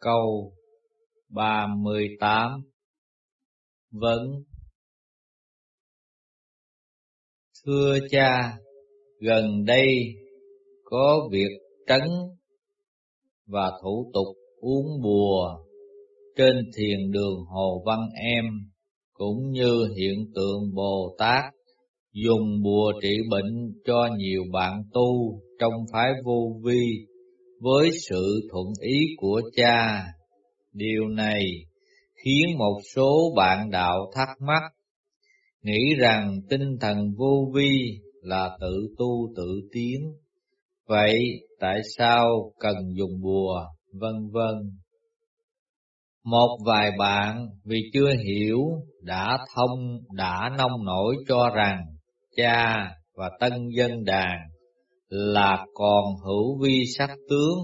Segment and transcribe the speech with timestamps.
[0.00, 0.52] Câu
[1.28, 2.60] 38
[3.90, 4.18] Vấn.
[7.64, 8.58] Thưa cha,
[9.20, 10.14] gần đây
[10.84, 12.08] có việc trấn
[13.46, 15.64] và thủ tục uống bùa
[16.36, 18.44] trên thiền đường Hồ Văn Em
[19.12, 21.44] cũng như hiện tượng Bồ Tát
[22.12, 27.07] dùng bùa trị bệnh cho nhiều bạn tu trong phái vô vi
[27.60, 30.04] với sự thuận ý của cha.
[30.72, 31.44] Điều này
[32.24, 34.62] khiến một số bạn đạo thắc mắc,
[35.62, 40.00] nghĩ rằng tinh thần vô vi là tự tu tự tiến.
[40.86, 41.18] Vậy
[41.60, 44.54] tại sao cần dùng bùa, vân vân.
[46.24, 48.58] Một vài bạn vì chưa hiểu
[49.02, 51.80] đã thông đã nông nổi cho rằng
[52.36, 54.38] cha và tân dân đàn
[55.08, 57.58] là còn hữu vi sắc tướng,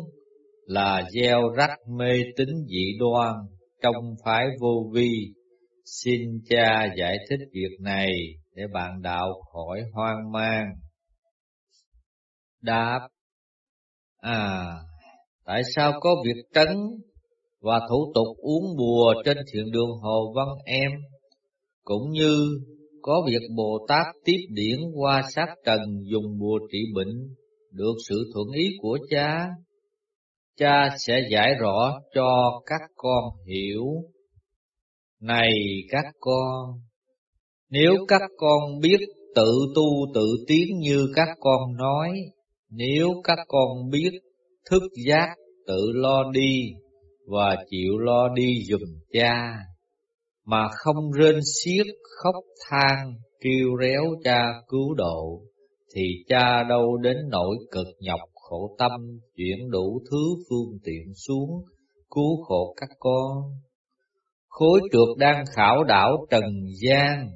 [0.67, 3.35] là gieo rắc mê tín dị đoan
[3.83, 5.11] trong phái vô vi.
[5.85, 8.11] Xin cha giải thích việc này
[8.55, 10.67] để bạn đạo khỏi hoang mang.
[12.61, 13.09] Đáp
[14.25, 14.67] À,
[15.45, 16.77] tại sao có việc trấn
[17.61, 20.91] và thủ tục uống bùa trên thiện đường Hồ Văn Em,
[21.83, 22.61] cũng như
[23.07, 27.35] có việc Bồ Tát tiếp điển qua sát trần dùng bùa trị bệnh,
[27.71, 29.49] được sự thuận ý của cha.
[30.59, 33.85] Cha sẽ giải rõ cho các con hiểu.
[35.21, 35.53] Này
[35.91, 36.81] các con,
[37.71, 38.99] nếu các con biết
[39.35, 42.21] tự tu tự tiến như các con nói,
[42.71, 44.11] nếu các con biết
[44.71, 45.35] thức giác
[45.67, 46.73] tự lo đi
[47.27, 49.57] và chịu lo đi dùm cha,
[50.45, 51.87] mà không rên xiết
[52.23, 55.43] khóc than kêu réo cha cứu độ,
[55.95, 59.01] thì cha đâu đến nỗi cực nhọc khổ tâm
[59.37, 61.51] chuyển đủ thứ phương tiện xuống
[62.11, 63.43] cứu khổ các con.
[64.49, 66.45] Khối trượt đang khảo đảo trần
[66.83, 67.29] gian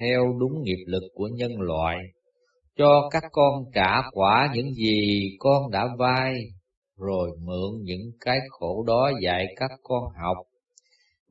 [0.00, 1.96] theo đúng nghiệp lực của nhân loại,
[2.78, 6.34] cho các con trả quả những gì con đã vay,
[6.98, 10.36] rồi mượn những cái khổ đó dạy các con học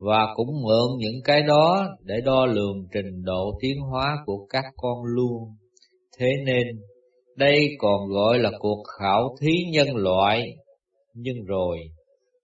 [0.04, 4.64] và cũng mượn những cái đó để đo lường trình độ tiến hóa của các
[4.76, 5.42] con luôn.
[6.18, 6.66] Thế nên,
[7.36, 10.56] đây còn gọi là cuộc khảo thí nhân loại.
[11.14, 11.78] Nhưng rồi,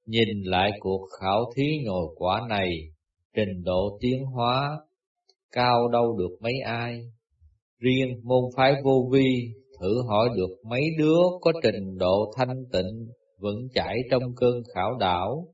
[0.06, 2.76] nhìn lại cuộc khảo thí nhồi quả này,
[3.36, 4.78] trình độ tiến hóa
[5.52, 7.00] cao đâu được mấy ai.
[7.78, 9.48] Riêng môn phái vô vi
[9.80, 13.06] thử hỏi được mấy đứa có trình độ thanh tịnh
[13.38, 15.46] vững chãi trong cơn khảo đảo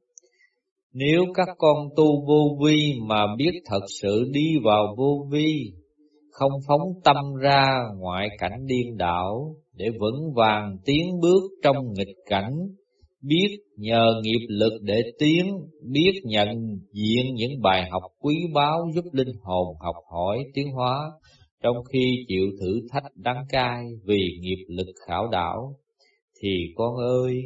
[0.98, 5.72] nếu các con tu vô vi mà biết thật sự đi vào vô vi,
[6.30, 12.16] không phóng tâm ra ngoại cảnh điên đảo, để vững vàng tiến bước trong nghịch
[12.26, 12.54] cảnh,
[13.22, 15.46] biết nhờ nghiệp lực để tiến,
[15.92, 16.48] biết nhận
[16.92, 21.10] diện những bài học quý báu giúp linh hồn học hỏi tiến hóa,
[21.62, 25.76] trong khi chịu thử thách đắng cay vì nghiệp lực khảo đảo,
[26.42, 27.42] thì con ơi,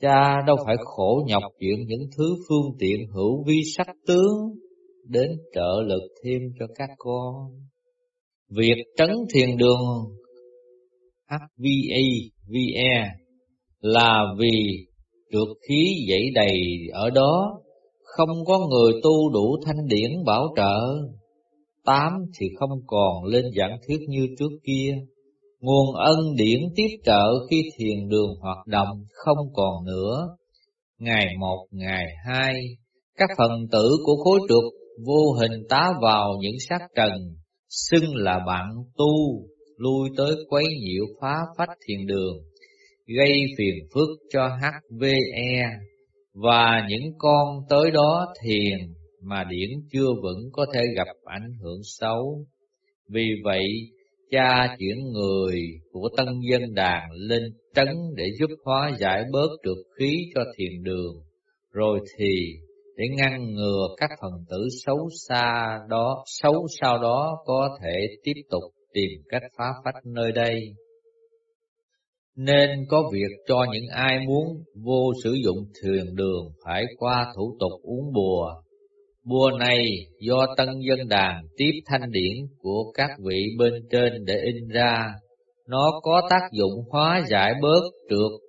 [0.00, 4.54] Cha đâu phải khổ nhọc chuyện những thứ phương tiện hữu vi sắc tướng
[5.04, 7.34] đến trợ lực thêm cho các con.
[8.50, 10.04] Việc trấn thiền đường
[11.28, 12.02] HVA,
[12.48, 13.10] VE
[13.80, 14.86] là vì
[15.32, 16.60] trượt khí dậy đầy
[16.92, 17.60] ở đó,
[18.02, 20.98] không có người tu đủ thanh điển bảo trợ.
[21.84, 24.94] Tám thì không còn lên giảng thuyết như trước kia,
[25.60, 30.28] Nguồn ân điển tiếp trợ khi thiền đường hoạt động không còn nữa.
[30.98, 32.54] Ngày một, ngày hai,
[33.16, 34.64] các phần tử của khối trượt
[35.06, 37.12] vô hình tá vào những sát trần,
[37.68, 39.42] xưng là bạn tu,
[39.76, 42.36] lui tới quấy nhiễu phá phách thiền đường,
[43.18, 45.62] gây phiền phức cho HVE,
[46.34, 48.78] và những con tới đó thiền
[49.22, 52.44] mà điển chưa vững có thể gặp ảnh hưởng xấu.
[53.10, 53.64] Vì vậy,
[54.30, 55.60] cha chuyển người
[55.92, 57.42] của tân dân đàn lên
[57.74, 61.14] trấn để giúp hóa giải bớt trượt khí cho thiền đường,
[61.72, 62.52] rồi thì
[62.96, 68.42] để ngăn ngừa các phần tử xấu xa đó, xấu sau đó có thể tiếp
[68.50, 70.60] tục tìm cách phá phách nơi đây.
[72.36, 74.46] Nên có việc cho những ai muốn
[74.84, 78.54] vô sử dụng thiền đường phải qua thủ tục uống bùa
[79.28, 79.86] Bùa này
[80.20, 85.14] do tân dân đàn tiếp thanh điển của các vị bên trên để in ra,
[85.68, 88.40] nó có tác dụng hóa giải bớt trượt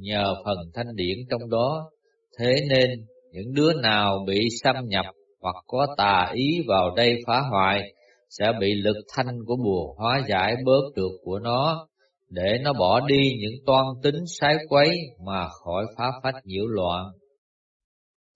[0.00, 1.90] nhờ phần thanh điển trong đó.
[2.38, 2.90] Thế nên
[3.32, 5.04] những đứa nào bị xâm nhập
[5.40, 7.92] hoặc có tà ý vào đây phá hoại
[8.30, 11.86] sẽ bị lực thanh của bùa hóa giải bớt trượt của nó
[12.28, 14.96] để nó bỏ đi những toan tính sái quấy
[15.26, 17.04] mà khỏi phá phách nhiễu loạn.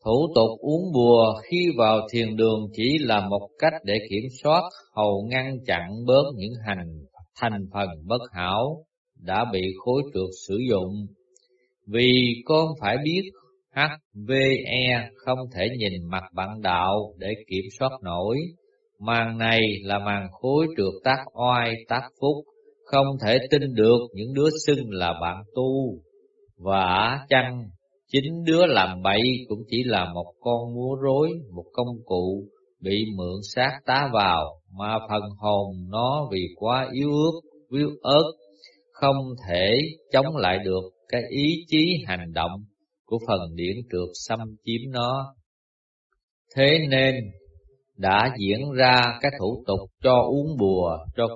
[0.04, 4.62] Thủ tục uống bùa khi vào thiền đường chỉ là một cách để kiểm soát
[4.96, 6.88] hầu ngăn chặn bớt những hành
[7.40, 8.84] thành phần bất hảo
[9.20, 11.06] đã bị khối trượt sử dụng.
[11.86, 13.22] Vì con phải biết
[13.74, 18.38] HVE không thể nhìn mặt bạn đạo để kiểm soát nổi.
[18.98, 22.44] Màn này là màn khối trượt tác oai tác phúc,
[22.84, 25.98] không thể tin được những đứa xưng là bạn tu.
[26.56, 27.64] Và chăng
[28.14, 32.44] Chính đứa làm bậy cũng chỉ là một con múa rối, một công cụ
[32.80, 37.40] bị mượn xác tá vào, mà phần hồn nó vì quá yếu ớt,
[37.70, 38.32] yếu ớt,
[38.92, 39.16] không
[39.48, 39.78] thể
[40.12, 42.64] chống lại được cái ý chí hành động
[43.06, 45.34] của phần điển trượt xâm chiếm nó.
[46.56, 47.14] Thế nên
[47.96, 51.26] đã diễn ra cái thủ tục cho uống bùa cho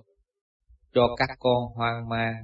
[0.95, 2.35] cho các con hoang mang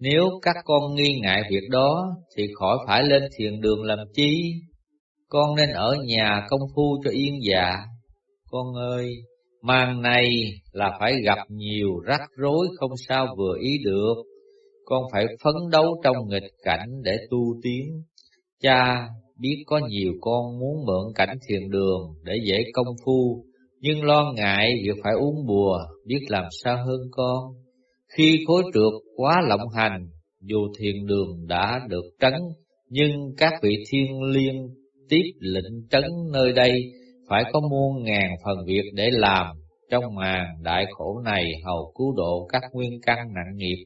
[0.00, 4.52] nếu các con nghi ngại việc đó thì khỏi phải lên thiền đường làm chi.
[5.28, 7.76] Con nên ở nhà công phu cho yên dạ.
[8.50, 9.10] Con ơi,
[9.62, 10.30] màn này
[10.72, 14.14] là phải gặp nhiều rắc rối không sao vừa ý được.
[14.84, 18.02] Con phải phấn đấu trong nghịch cảnh để tu tiến.
[18.62, 19.08] Cha
[19.38, 23.44] biết có nhiều con muốn mượn cảnh thiền đường để dễ công phu,
[23.80, 27.44] nhưng lo ngại việc phải uống bùa, biết làm sao hơn con.
[28.16, 30.06] Khi khối trượt quá lộng hành,
[30.40, 32.32] dù thiền đường đã được trấn,
[32.88, 34.68] nhưng các vị thiên liên
[35.08, 36.72] tiếp lệnh trấn nơi đây
[37.28, 39.46] phải có muôn ngàn phần việc để làm
[39.90, 43.84] trong màn đại khổ này hầu cứu độ các nguyên căn nặng nghiệp.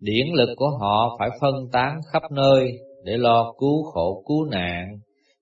[0.00, 2.72] Điển lực của họ phải phân tán khắp nơi
[3.04, 4.98] để lo cứu khổ cứu nạn,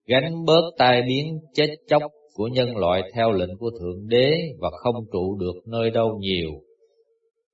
[0.06, 2.02] gánh bớt tai biến chết chóc
[2.34, 6.50] của nhân loại theo lệnh của Thượng Đế và không trụ được nơi đâu nhiều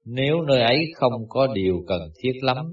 [0.06, 2.66] nếu nơi ấy không có điều cần thiết lắm,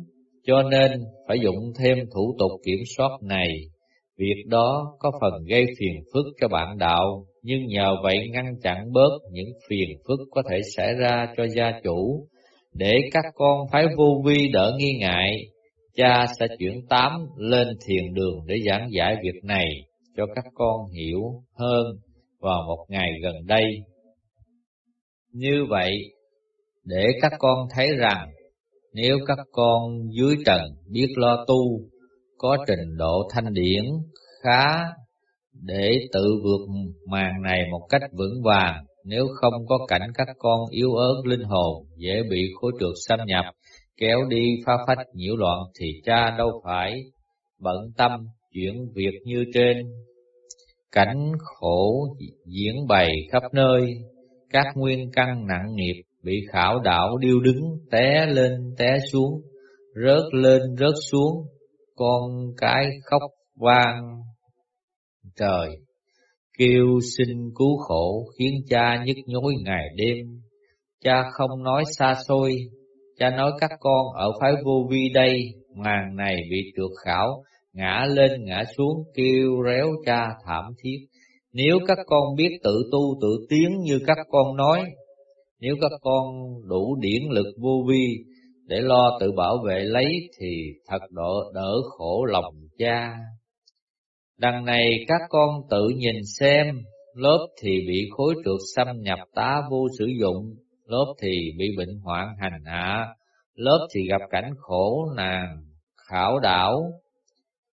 [0.44, 0.92] cho nên
[1.28, 3.60] phải dụng thêm thủ tục kiểm soát này.
[4.18, 8.92] Việc đó có phần gây phiền phức cho bạn đạo, nhưng nhờ vậy ngăn chặn
[8.94, 12.28] bớt những phiền phức có thể xảy ra cho gia chủ.
[12.74, 15.32] Để các con phái vô vi đỡ nghi ngại,
[15.96, 19.68] cha sẽ chuyển tám lên thiền đường để giảng giải việc này
[20.18, 21.22] cho các con hiểu
[21.58, 21.86] hơn
[22.40, 23.64] vào một ngày gần đây.
[25.34, 25.92] Như vậy,
[26.88, 28.30] để các con thấy rằng
[28.94, 30.62] nếu các con dưới trần
[30.92, 31.82] biết lo tu,
[32.38, 33.84] có trình độ thanh điển
[34.44, 34.84] khá
[35.54, 36.68] để tự vượt
[37.12, 41.44] màn này một cách vững vàng, nếu không có cảnh các con yếu ớt linh
[41.44, 43.46] hồn dễ bị khối trượt xâm nhập,
[43.98, 47.04] kéo đi phá phách nhiễu loạn thì cha đâu phải
[47.60, 48.12] bận tâm
[48.54, 49.78] chuyện việc như trên.
[50.92, 52.08] Cảnh khổ
[52.46, 53.94] diễn bày khắp nơi,
[54.50, 57.62] các nguyên căn nặng nghiệp bị khảo đạo điêu đứng,
[57.92, 59.42] té lên té xuống,
[60.06, 61.46] rớt lên rớt xuống,
[61.96, 63.22] con cái khóc
[63.56, 64.22] vang
[65.36, 65.70] trời,
[66.58, 70.26] kêu xin cứu khổ khiến cha nhức nhối ngày đêm.
[71.04, 72.56] Cha không nói xa xôi,
[73.20, 75.42] cha nói các con ở phái vô vi đây,
[75.76, 77.44] màn này bị trượt khảo,
[77.74, 80.98] ngã lên ngã xuống kêu réo cha thảm thiết.
[81.54, 84.84] Nếu các con biết tự tu tự tiến như các con nói,
[85.60, 86.26] nếu các con
[86.70, 88.18] đủ điển lực vô vi
[88.66, 93.18] để lo tự bảo vệ lấy thì thật độ đỡ khổ lòng cha.
[94.38, 96.82] Đằng này các con tự nhìn xem,
[97.16, 100.56] lớp thì bị khối trượt xâm nhập tá vô sử dụng,
[100.86, 103.08] lớp thì bị bệnh hoạn hành hạ,
[103.56, 105.58] lớp thì gặp cảnh khổ nàng,
[106.10, 106.92] khảo đảo,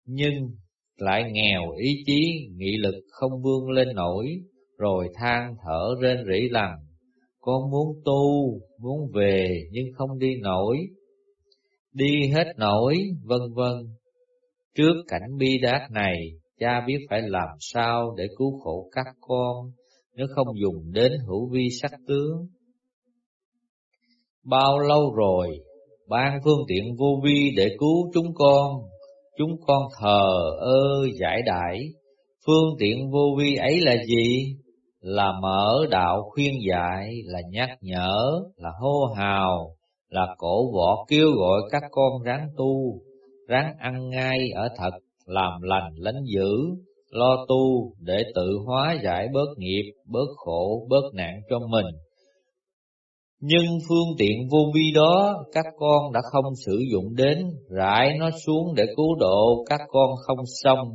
[0.05, 0.35] nhưng
[0.97, 4.27] lại nghèo ý chí, nghị lực không vươn lên nổi,
[4.79, 6.77] rồi than thở rên rỉ rằng
[7.49, 10.79] con muốn tu, muốn về nhưng không đi nổi,
[11.93, 13.75] đi hết nổi, vân vân.
[14.77, 16.17] Trước cảnh bi đát này,
[16.59, 19.71] cha biết phải làm sao để cứu khổ các con,
[20.15, 22.47] nếu không dùng đến hữu vi sắc tướng.
[24.45, 25.59] Bao lâu rồi,
[26.09, 28.73] ban phương tiện vô vi để cứu chúng con,
[29.39, 30.29] chúng con thờ
[30.59, 31.81] ơ giải đãi,
[32.47, 34.57] phương tiện vô vi ấy là gì?
[35.01, 39.75] Là mở đạo khuyên dạy, là nhắc nhở, là hô hào,
[40.09, 43.01] là cổ võ kêu gọi các con ráng tu,
[43.49, 44.91] ráng ăn ngay ở thật,
[45.27, 46.53] làm lành lánh dữ,
[47.11, 51.87] lo tu để tự hóa giải bớt nghiệp, bớt khổ, bớt nạn cho mình.
[53.41, 57.39] Nhưng phương tiện vô vi đó các con đã không sử dụng đến,
[57.71, 60.89] rải nó xuống để cứu độ các con không xong,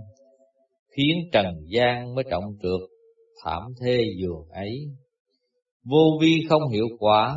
[0.98, 2.93] khiến trần gian mới trọng trượt
[3.44, 4.88] thảm thê giường ấy.
[5.84, 7.36] Vô vi không hiệu quả,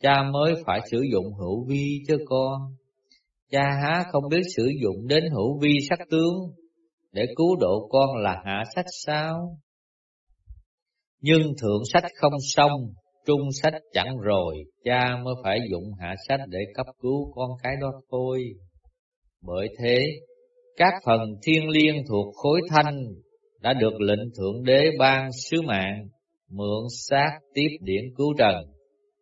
[0.00, 2.60] cha mới phải sử dụng hữu vi cho con.
[3.50, 6.34] Cha há không biết sử dụng đến hữu vi sắc tướng,
[7.12, 9.58] để cứu độ con là hạ sách sao?
[11.20, 12.80] Nhưng thượng sách không xong,
[13.26, 17.72] trung sách chẳng rồi, cha mới phải dụng hạ sách để cấp cứu con cái
[17.80, 18.44] đó thôi.
[19.42, 19.98] Bởi thế,
[20.76, 22.96] các phần thiên liêng thuộc khối thanh
[23.64, 26.08] đã được lệnh Thượng Đế ban sứ mạng,
[26.50, 28.54] mượn xác tiếp điển cứu trần,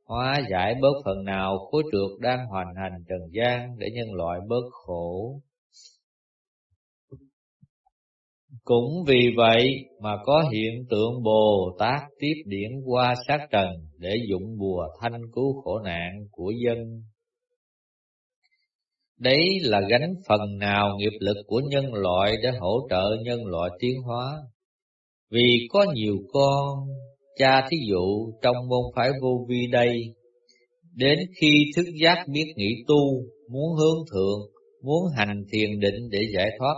[0.07, 4.39] hóa giải bớt phần nào khối trượt đang hoành hành trần gian để nhân loại
[4.49, 5.41] bớt khổ.
[8.65, 13.69] Cũng vì vậy mà có hiện tượng Bồ Tát tiếp điển qua sát trần
[13.99, 17.03] để dụng bùa thanh cứu khổ nạn của dân.
[19.23, 23.71] Đấy là gánh phần nào nghiệp lực của nhân loại để hỗ trợ nhân loại
[23.79, 24.37] tiến hóa.
[25.31, 26.79] Vì có nhiều con,
[27.39, 30.15] cha thí dụ trong môn phái vô vi đây,
[30.95, 34.41] đến khi thức giác biết nghĩ tu, muốn hướng thượng,
[34.83, 36.75] muốn hành thiền định để giải thoát,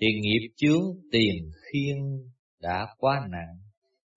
[0.00, 1.96] thì nghiệp chướng tiền khiên
[2.62, 3.56] đã quá nặng,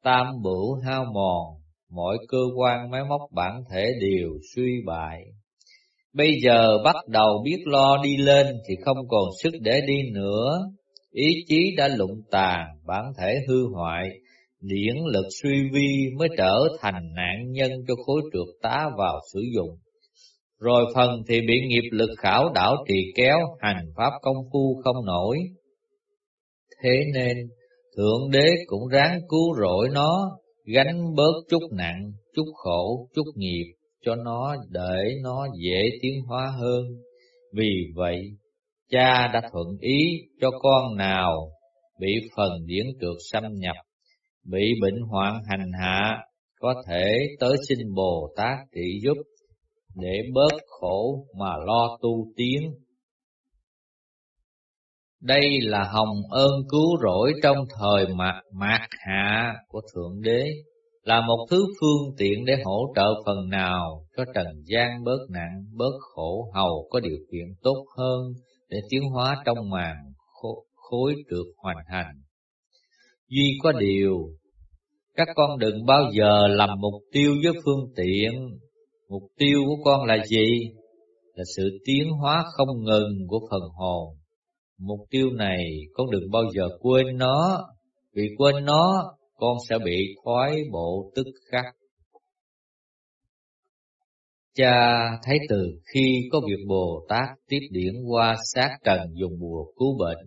[0.03, 5.23] tam bửu hao mòn, mọi cơ quan máy móc bản thể đều suy bại.
[6.19, 10.69] Bây giờ bắt đầu biết lo đi lên thì không còn sức để đi nữa,
[11.11, 14.09] ý chí đã lụng tàn, bản thể hư hoại,
[14.61, 19.41] điển lực suy vi mới trở thành nạn nhân cho khối trượt tá vào sử
[19.55, 19.77] dụng.
[20.59, 25.05] Rồi phần thì bị nghiệp lực khảo đảo trì kéo, hành pháp công phu không
[25.05, 25.38] nổi,
[26.83, 27.38] Thế nên
[27.97, 33.78] Thượng Đế cũng ráng cứu rỗi nó, gánh bớt chút nặng, chút khổ, chút nghiệp
[34.05, 36.83] cho nó để nó dễ tiến hóa hơn.
[37.53, 38.21] Vì vậy,
[38.89, 41.49] cha đã thuận ý cho con nào
[41.99, 43.75] bị phần điển trượt xâm nhập,
[44.43, 46.17] bị bệnh hoạn hành hạ,
[46.59, 49.17] có thể tới xin Bồ Tát trị giúp
[49.95, 52.71] để bớt khổ mà lo tu tiến
[55.21, 60.49] đây là hồng ơn cứu rỗi trong thời mạt mạt hạ của Thượng Đế,
[61.09, 65.63] là một thứ phương tiện để hỗ trợ phần nào cho trần gian bớt nặng,
[65.77, 68.21] bớt khổ hầu có điều kiện tốt hơn
[68.69, 69.95] để tiến hóa trong màn
[70.75, 72.15] khối được hoàn thành
[73.29, 74.17] Duy có điều,
[75.15, 78.57] các con đừng bao giờ làm mục tiêu với phương tiện.
[79.09, 80.71] Mục tiêu của con là gì?
[81.33, 84.15] Là sự tiến hóa không ngừng của phần hồn
[84.77, 87.67] Mục tiêu này con đừng bao giờ quên nó,
[88.15, 91.65] vì quên nó con sẽ bị thoái bộ tức khắc.
[94.55, 99.65] Cha thấy từ khi có việc Bồ Tát tiếp điển qua sát trần dùng bùa
[99.79, 100.17] cứu bệnh,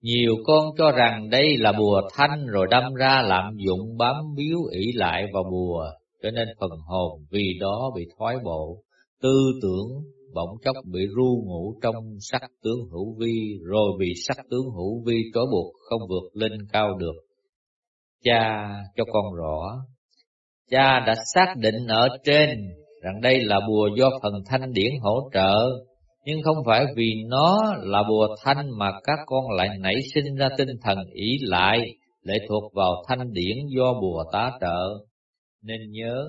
[0.00, 4.58] nhiều con cho rằng đây là bùa thanh rồi đâm ra lạm dụng bám biếu
[4.70, 5.84] ỷ lại vào bùa,
[6.22, 8.82] cho nên phần hồn vì đó bị thoái bộ,
[9.22, 9.88] tư tưởng
[10.34, 15.02] bỗng chốc bị ru ngủ trong sắc tướng hữu vi, rồi bị sắc tướng hữu
[15.06, 17.29] vi trói buộc không vượt lên cao được.
[18.24, 19.84] Cha cho con rõ,
[20.70, 22.50] cha đã xác định ở trên
[23.02, 25.54] rằng đây là bùa do phần thanh điển hỗ trợ,
[26.24, 30.48] nhưng không phải vì nó là bùa thanh mà các con lại nảy sinh ra
[30.58, 34.98] tinh thần ỷ lại, lệ thuộc vào thanh điển do bùa tá trợ.
[35.62, 36.24] Nên nhớ,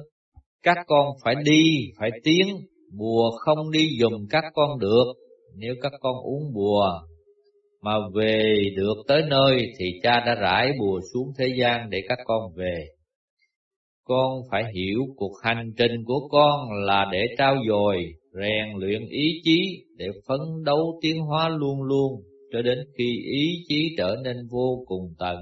[0.63, 2.57] các con phải đi, phải tiến,
[2.97, 5.05] Bùa không đi dùng các con được,
[5.55, 7.01] nếu các con uống bùa
[7.81, 12.17] mà về được tới nơi thì cha đã rải bùa xuống thế gian để các
[12.25, 12.85] con về.
[14.03, 19.41] Con phải hiểu cuộc hành trình của con là để trao dồi, rèn luyện ý
[19.43, 22.21] chí để phấn đấu tiến hóa luôn luôn
[22.51, 25.37] cho đến khi ý chí trở nên vô cùng tận.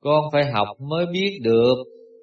[0.00, 1.74] Con phải học mới biết được,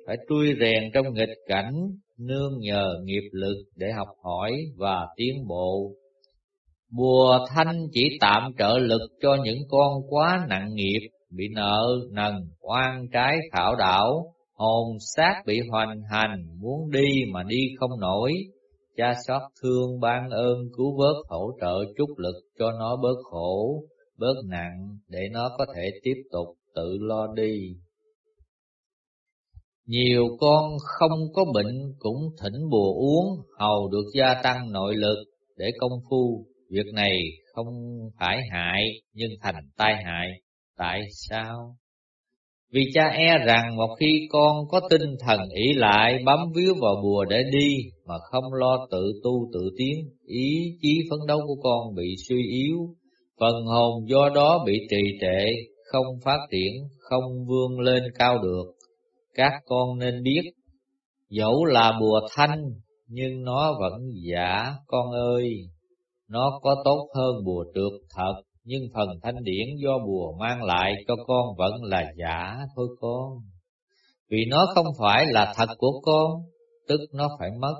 [0.08, 1.74] phải trui rèn trong nghịch cảnh
[2.18, 5.92] nương nhờ nghiệp lực để học hỏi và tiến bộ.
[6.92, 12.34] Bùa thanh chỉ tạm trợ lực cho những con quá nặng nghiệp, bị nợ, nần,
[12.62, 18.34] oan trái khảo đảo, hồn xác bị hoành hành, muốn đi mà đi không nổi.
[18.98, 23.84] Cha xót thương ban ơn cứu vớt hỗ trợ chút lực cho nó bớt khổ,
[24.18, 27.76] bớt nặng để nó có thể tiếp tục tự lo đi.
[29.86, 35.24] Nhiều con không có bệnh cũng thỉnh bùa uống, hầu được gia tăng nội lực
[35.58, 36.46] để công phu.
[36.70, 37.20] Việc này
[37.54, 37.68] không
[38.20, 38.84] phải hại
[39.14, 40.28] nhưng thành tai hại.
[40.78, 41.76] Tại sao?
[42.74, 46.96] Vì cha e rằng một khi con có tinh thần ỷ lại bám víu vào
[47.04, 47.68] bùa để đi
[48.06, 52.44] mà không lo tự tu tự tiến, ý chí phấn đấu của con bị suy
[52.52, 52.78] yếu,
[53.40, 55.46] phần hồn do đó bị trì trệ,
[55.92, 58.78] không phát triển, không vươn lên cao được
[59.38, 60.52] các con nên biết,
[61.30, 62.62] dẫu là bùa thanh,
[63.08, 65.52] nhưng nó vẫn giả con ơi.
[66.30, 70.94] Nó có tốt hơn bùa trượt thật, nhưng phần thanh điển do bùa mang lại
[71.08, 73.34] cho con vẫn là giả thôi con.
[74.30, 76.32] Vì nó không phải là thật của con,
[76.88, 77.76] tức nó phải mất.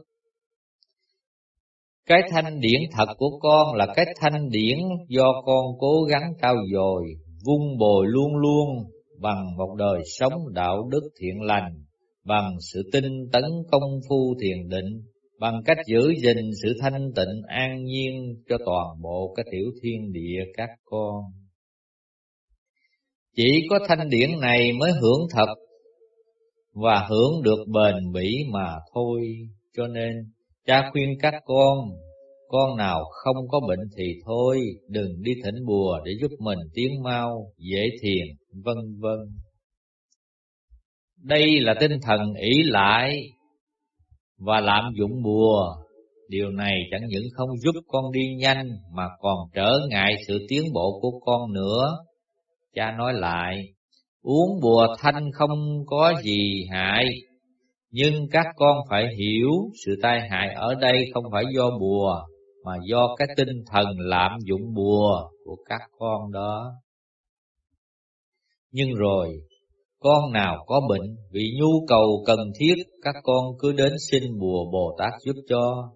[2.06, 4.78] Cái thanh điển thật của con là cái thanh điển
[5.08, 7.04] do con cố gắng trao dồi,
[7.46, 8.68] vun bồi luôn luôn
[9.22, 11.74] bằng một đời sống đạo đức thiện lành,
[12.26, 15.02] bằng sự tinh tấn công phu thiền định,
[15.40, 20.12] bằng cách giữ gìn sự thanh tịnh an nhiên cho toàn bộ các tiểu thiên
[20.12, 21.24] địa các con.
[23.36, 25.56] Chỉ có thanh điển này mới hưởng thật
[26.74, 29.22] và hưởng được bền bỉ mà thôi.
[29.78, 30.14] Cho nên
[30.66, 31.78] cha khuyên các con,
[32.48, 37.04] con nào không có bệnh thì thôi, đừng đi thỉnh bùa để giúp mình tiến
[37.04, 38.28] mau, dễ thiền,
[38.64, 39.20] vân vân.
[41.24, 43.24] Đây là tinh thần ỷ lại
[44.38, 45.76] và lạm dụng bùa.
[46.30, 50.64] Điều này chẳng những không giúp con đi nhanh mà còn trở ngại sự tiến
[50.74, 51.98] bộ của con nữa.
[52.76, 53.64] Cha nói lại,
[54.22, 57.06] uống bùa thanh không có gì hại,
[57.92, 59.52] nhưng các con phải hiểu
[59.86, 62.22] sự tai hại ở đây không phải do bùa,
[62.66, 66.72] mà do cái tinh thần lạm dụng bùa của các con đó.
[68.72, 69.40] Nhưng rồi,
[70.00, 74.72] con nào có bệnh vì nhu cầu cần thiết các con cứ đến xin bùa
[74.72, 75.92] Bồ Tát giúp cho.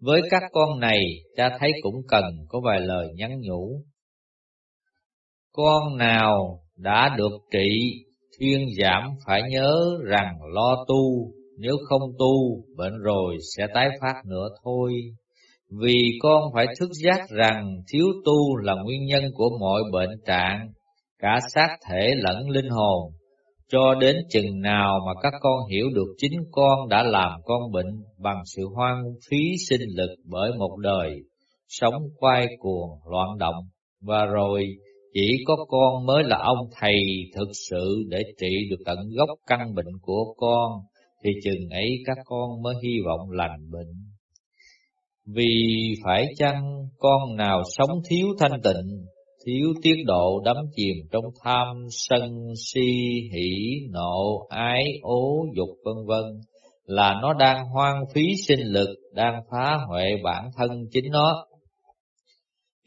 [0.00, 1.00] Với các con này,
[1.36, 3.82] cha thấy cũng cần có vài lời nhắn nhủ.
[5.52, 8.04] Con nào đã được trị,
[8.38, 14.14] thuyên giảm phải nhớ rằng lo tu, nếu không tu, bệnh rồi sẽ tái phát
[14.24, 14.92] nữa thôi.
[15.80, 20.68] Vì con phải thức giác rằng thiếu tu là nguyên nhân của mọi bệnh trạng,
[21.18, 23.12] cả xác thể lẫn linh hồn,
[23.72, 28.02] cho đến chừng nào mà các con hiểu được chính con đã làm con bệnh
[28.18, 31.10] bằng sự hoang phí sinh lực bởi một đời
[31.68, 33.64] sống quay cuồng loạn động,
[34.00, 34.66] và rồi
[35.12, 37.00] chỉ có con mới là ông thầy
[37.34, 40.72] thực sự để trị được tận gốc căn bệnh của con,
[41.24, 43.92] thì chừng ấy các con mới hy vọng lành bệnh.
[45.26, 45.54] Vì
[46.04, 49.06] phải chăng con nào sống thiếu thanh tịnh
[49.46, 52.90] thiếu tiết độ đắm chìm trong tham sân si
[53.34, 56.24] hỉ nộ, ái, ố, dục, vân vân,
[56.84, 61.46] là nó đang hoang phí sinh lực, đang phá hoại bản thân chính nó.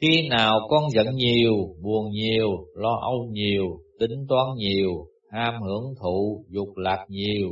[0.02, 3.66] Khi nào con giận nhiều, buồn nhiều, lo âu nhiều,
[4.00, 4.92] tính toán nhiều,
[5.32, 7.50] ham hưởng thụ, dục lạc nhiều,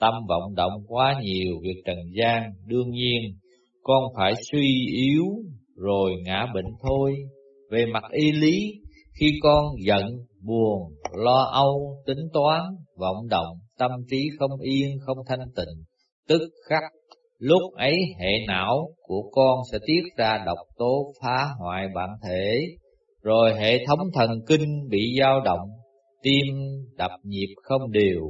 [0.00, 3.22] tâm vọng động quá nhiều, việc trần gian, đương nhiên,
[3.82, 5.24] con phải suy yếu
[5.76, 7.16] rồi ngã bệnh thôi
[7.70, 8.72] về mặt y lý,
[9.20, 10.04] khi con giận,
[10.42, 12.62] buồn, lo âu, tính toán,
[12.98, 15.84] vọng động, tâm trí không yên, không thanh tịnh,
[16.28, 16.82] tức khắc
[17.38, 22.60] lúc ấy hệ não của con sẽ tiết ra độc tố phá hoại bản thể,
[23.22, 25.68] rồi hệ thống thần kinh bị dao động,
[26.22, 26.46] tim
[26.96, 28.20] đập nhịp không đều,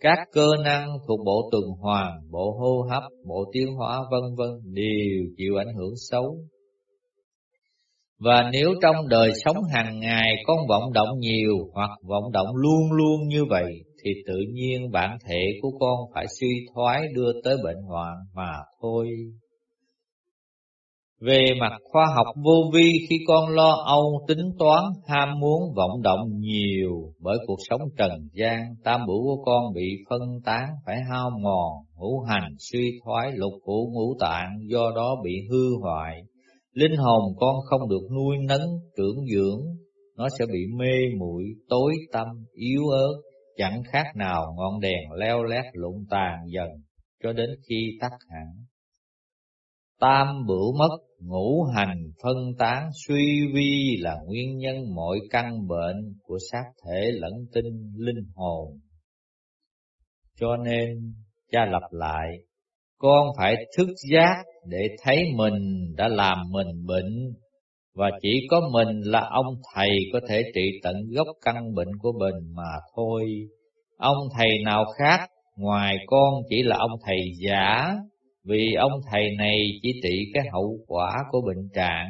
[0.00, 4.50] các cơ năng thuộc bộ tuần hoàn, bộ hô hấp, bộ tiêu hóa vân vân
[4.64, 6.38] đều chịu ảnh hưởng xấu.
[8.18, 12.92] Và nếu trong đời sống hàng ngày con vọng động nhiều hoặc vọng động luôn
[12.92, 13.72] luôn như vậy,
[14.04, 18.52] thì tự nhiên bản thể của con phải suy thoái đưa tới bệnh hoạn mà
[18.82, 19.08] thôi.
[21.20, 26.02] Về mặt khoa học vô vi khi con lo âu, tính toán, ham muốn, vọng
[26.02, 30.96] động nhiều bởi cuộc sống trần gian, tam bửu của con bị phân tán, phải
[31.10, 36.22] hao mòn, ngũ hành, suy thoái, lục phủ ngũ tạng, do đó bị hư hoại
[36.76, 39.60] Linh hồn con không được nuôi nấng, trưởng dưỡng,
[40.16, 43.22] nó sẽ bị mê muội, tối tâm, yếu ớt,
[43.56, 46.68] chẳng khác nào ngọn đèn leo lét lụng tàn dần,
[47.22, 48.46] cho đến khi tắt hẳn.
[50.00, 56.14] Tam bửu mất, ngũ hành phân tán, suy vi là nguyên nhân mọi căn bệnh
[56.22, 58.78] của xác thể lẫn tinh linh hồn.
[60.40, 61.14] Cho nên,
[61.52, 62.28] cha lặp lại,
[62.98, 67.32] con phải thức giác để thấy mình đã làm mình bệnh
[67.94, 72.12] và chỉ có mình là ông thầy có thể trị tận gốc căn bệnh của
[72.18, 73.24] mình mà thôi.
[73.98, 77.94] Ông thầy nào khác ngoài con chỉ là ông thầy giả,
[78.44, 82.08] vì ông thầy này chỉ trị cái hậu quả của bệnh trạng,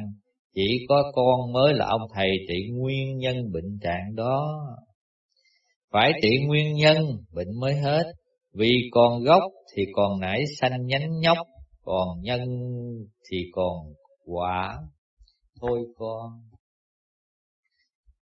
[0.54, 4.58] chỉ có con mới là ông thầy trị nguyên nhân bệnh trạng đó.
[5.92, 6.96] Phải trị nguyên nhân
[7.34, 8.04] bệnh mới hết,
[8.54, 9.42] vì còn gốc
[9.76, 11.38] thì còn nảy sanh nhánh nhóc
[11.86, 12.40] còn nhân
[13.30, 13.76] thì còn
[14.24, 14.78] quả
[15.60, 16.30] thôi con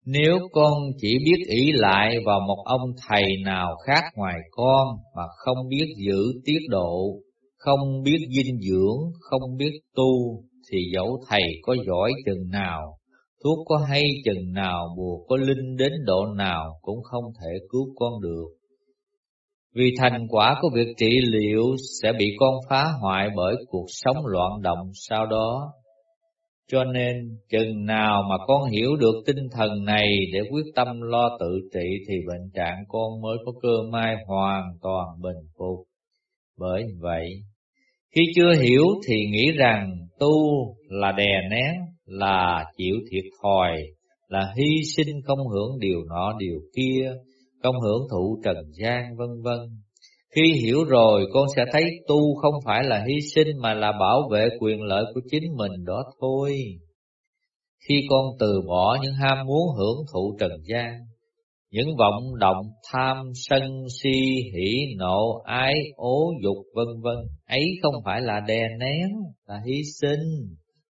[0.06, 5.24] nếu con chỉ biết ý lại vào một ông thầy nào khác ngoài con mà
[5.38, 7.20] không biết giữ tiết độ,
[7.58, 12.98] không biết dinh dưỡng, không biết tu, thì dẫu thầy có giỏi chừng nào,
[13.44, 17.94] thuốc có hay chừng nào, bùa có linh đến độ nào cũng không thể cứu
[17.96, 18.48] con được.
[19.76, 24.26] Vì thành quả của việc trị liệu sẽ bị con phá hoại bởi cuộc sống
[24.26, 25.72] loạn động sau đó.
[26.72, 27.16] Cho nên,
[27.50, 31.90] chừng nào mà con hiểu được tinh thần này để quyết tâm lo tự trị
[32.08, 35.86] thì bệnh trạng con mới có cơ may hoàn toàn bình phục.
[36.60, 37.30] Bởi vậy,
[38.16, 40.36] khi chưa hiểu thì nghĩ rằng tu
[40.90, 41.74] là đè nén,
[42.06, 43.78] là chịu thiệt thòi,
[44.28, 47.12] là hy sinh không hưởng điều nọ điều kia,
[47.64, 49.60] không hưởng thụ trần gian vân vân.
[50.36, 54.30] Khi hiểu rồi con sẽ thấy tu không phải là hy sinh mà là bảo
[54.32, 56.58] vệ quyền lợi của chính mình đó thôi.
[57.88, 61.00] Khi con từ bỏ những ham muốn hưởng thụ trần gian,
[61.74, 64.22] những vọng động tham sân si
[64.56, 69.10] hỉ nộ ái ố dục vân vân ấy không phải là đè nén
[69.48, 70.20] là hy sinh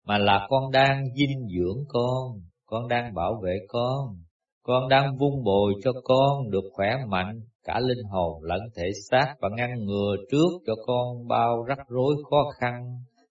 [0.06, 4.16] mà là con đang dinh dưỡng con con đang bảo vệ con
[4.64, 9.36] con đang vun bồi cho con được khỏe mạnh cả linh hồn lẫn thể xác
[9.40, 12.84] và ngăn ngừa trước cho con bao rắc rối khó khăn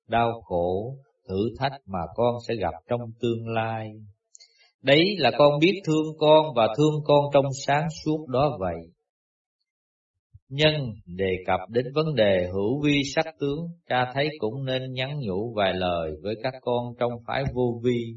[0.09, 0.95] đau khổ
[1.29, 3.93] thử thách mà con sẽ gặp trong tương lai
[4.83, 8.77] Đấy là con biết thương con và thương con trong sáng suốt đó vậy.
[10.49, 10.75] Nhân
[11.07, 15.55] đề cập đến vấn đề hữu vi sắc tướng, cha thấy cũng nên nhắn nhủ
[15.57, 18.14] vài lời với các con trong phái vô vi.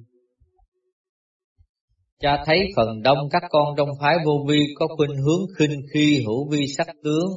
[2.21, 6.23] Cha thấy phần đông các con trong phái vô vi có khuynh hướng khinh khi
[6.25, 7.29] hữu vi sắc tướng,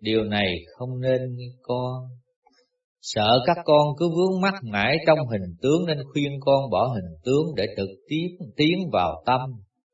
[0.00, 1.20] điều này không nên
[1.62, 1.94] con.
[3.00, 7.14] Sợ các con cứ vướng mắc mãi trong hình tướng nên khuyên con bỏ hình
[7.24, 9.40] tướng để trực tiếp tiến vào tâm,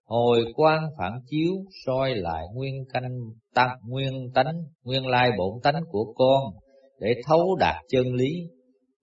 [0.04, 1.52] hồi quan phản chiếu
[1.86, 3.18] soi lại nguyên canh
[3.54, 6.42] tăng nguyên tánh, nguyên lai bổn tánh của con
[7.00, 8.32] để thấu đạt chân lý.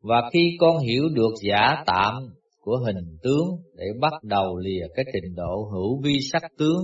[0.02, 2.14] Và khi con hiểu được giả tạm
[2.62, 3.48] của hình tướng
[3.78, 6.84] để bắt đầu lìa cái trình độ hữu vi sắc tướng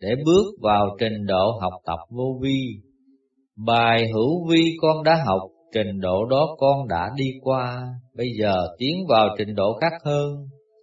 [0.00, 2.60] để bước vào trình độ học tập vô vi.
[3.66, 5.40] Bài hữu vi con đã học
[5.72, 7.84] Trình độ đó con đã đi qua,
[8.16, 10.36] bây giờ tiến vào trình độ khác hơn.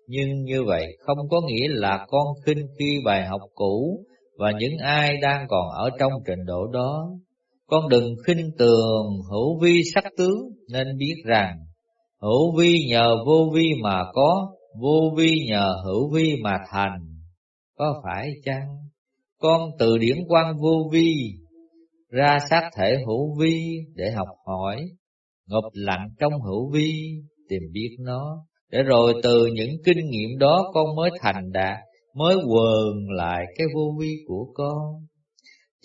[0.07, 4.05] Nhưng như vậy không có nghĩa là con khinh khi bài học cũ
[4.37, 7.09] và những ai đang còn ở trong trình độ đó.
[7.67, 10.37] Con đừng khinh tường hữu vi sắc tướng
[10.71, 11.57] nên biết rằng
[12.21, 16.99] hữu vi nhờ vô vi mà có, vô vi nhờ hữu vi mà thành.
[17.77, 18.67] Có phải chăng?
[19.39, 21.13] Con từ điển quan vô vi
[22.09, 24.85] ra sát thể hữu vi để học hỏi,
[25.47, 26.91] ngập lặng trong hữu vi,
[27.49, 31.77] tìm biết nó, để rồi từ những kinh nghiệm đó con mới thành đạt,
[32.15, 35.05] mới quờn lại cái vô vi của con.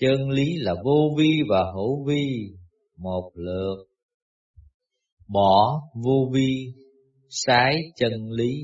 [0.01, 2.27] Chân lý là vô vi và hữu vi,
[2.99, 3.77] một lượt.
[5.33, 6.73] Bỏ vô vi,
[7.29, 8.55] sái chân lý,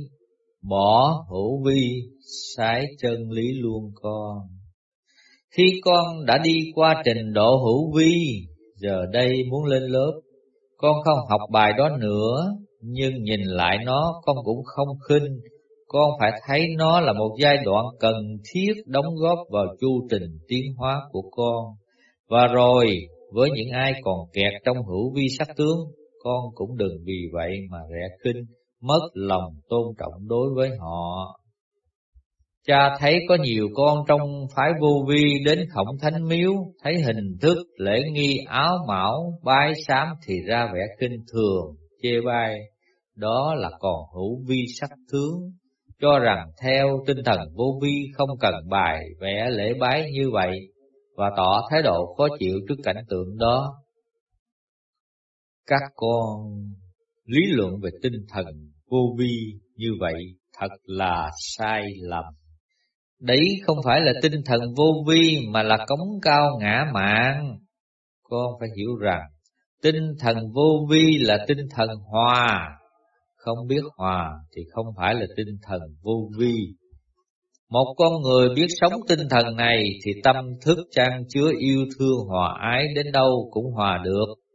[0.69, 2.03] bỏ hữu vi,
[2.57, 4.39] sái chân lý luôn con.
[5.57, 8.13] Khi con đã đi qua trình độ hữu vi,
[8.77, 10.13] giờ đây muốn lên lớp,
[10.77, 15.39] con không học bài đó nữa, nhưng nhìn lại nó con cũng không khinh,
[15.87, 18.15] con phải thấy nó là một giai đoạn cần
[18.53, 21.65] thiết đóng góp vào chu trình tiến hóa của con.
[22.29, 22.99] Và rồi,
[23.33, 25.79] với những ai còn kẹt trong hữu vi sắc tướng,
[26.27, 28.45] con cũng đừng vì vậy mà rẻ khinh,
[28.83, 31.41] mất lòng tôn trọng đối với họ.
[32.67, 34.21] Cha thấy có nhiều con trong
[34.57, 39.73] phái vô vi đến khổng thánh miếu, thấy hình thức, lễ nghi, áo mão, bái
[39.87, 42.59] sám thì ra vẻ kinh thường, chê bai.
[43.17, 45.41] Đó là còn hữu vi sắc tướng,
[46.01, 50.61] cho rằng theo tinh thần vô vi không cần bài vẽ lễ bái như vậy,
[51.17, 53.75] và tỏ thái độ khó chịu trước cảnh tượng đó.
[55.67, 56.37] Các con
[57.25, 58.47] lý luận về tinh thần
[58.91, 59.37] vô vi
[59.77, 60.23] như vậy
[60.59, 62.25] thật là sai lầm.
[63.21, 67.59] Đấy không phải là tinh thần vô vi mà là cống cao ngã mạn.
[68.23, 69.23] Con phải hiểu rằng,
[69.83, 72.71] tinh thần vô vi là tinh thần hòa.
[73.37, 76.55] Không biết hòa thì không phải là tinh thần vô vi.
[77.71, 82.19] Một con người biết sống tinh thần này thì tâm thức trang chứa yêu thương
[82.29, 84.46] hòa ái đến đâu cũng hòa được.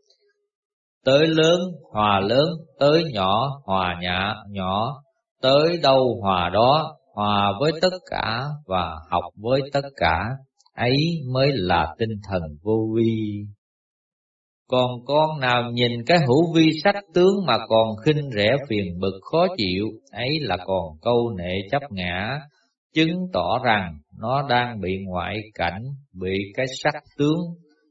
[1.05, 1.59] Tới lớn
[1.91, 2.47] hòa lớn,
[2.79, 5.01] tới nhỏ hòa nhã nhỏ,
[5.41, 10.29] tới đâu hòa đó hòa với tất cả và học với tất cả,
[10.75, 10.97] ấy
[11.33, 13.45] mới là tinh thần vô vi.
[14.67, 19.19] Còn con nào nhìn cái hữu vi sắc tướng mà còn khinh rẻ phiền bực
[19.21, 22.39] khó chịu, ấy là còn câu nệ chấp ngã,
[22.95, 25.81] chứng tỏ rằng nó đang bị ngoại cảnh,
[26.13, 27.39] bị cái sắc tướng,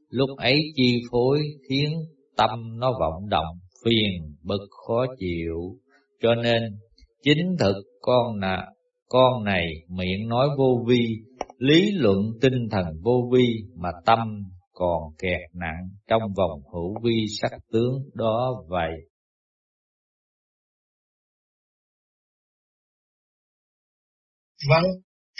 [0.09, 1.89] lúc ấy chi phối khiến
[2.37, 5.77] tâm nó vọng động, phiền bực khó chịu.
[6.21, 6.63] Cho nên,
[7.23, 8.65] chính thực con nà,
[9.07, 11.07] con này miệng nói vô vi,
[11.57, 17.25] lý luận tinh thần vô vi mà tâm còn kẹt nặng trong vòng hữu vi
[17.41, 18.91] sắc tướng đó vậy.
[24.69, 24.83] Vâng,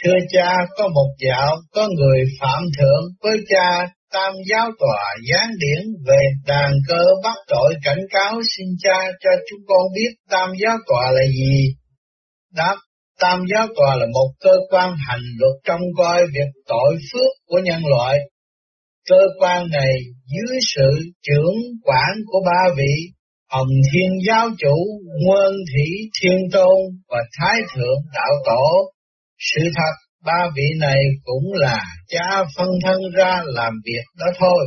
[0.04, 5.50] thưa cha, có một dạo có người phạm thượng với cha tam giáo tòa gián
[5.60, 10.50] điển về đàn cơ bắt tội cảnh cáo xin cha cho chúng con biết tam
[10.64, 11.76] giáo tòa là gì.
[12.56, 12.76] Đáp,
[13.20, 17.60] tam giáo tòa là một cơ quan hành luật trong coi việc tội phước của
[17.64, 18.20] nhân loại.
[19.10, 19.94] Cơ quan này
[20.26, 22.94] dưới sự trưởng quản của ba vị
[23.52, 24.76] Hồng Thiên Giáo Chủ,
[25.24, 25.90] Nguyên Thủy
[26.22, 26.78] Thiên Tôn
[27.10, 28.92] và Thái Thượng Đạo Tổ.
[29.40, 34.64] Sự thật ba vị này cũng là cha phân thân ra làm việc đó thôi.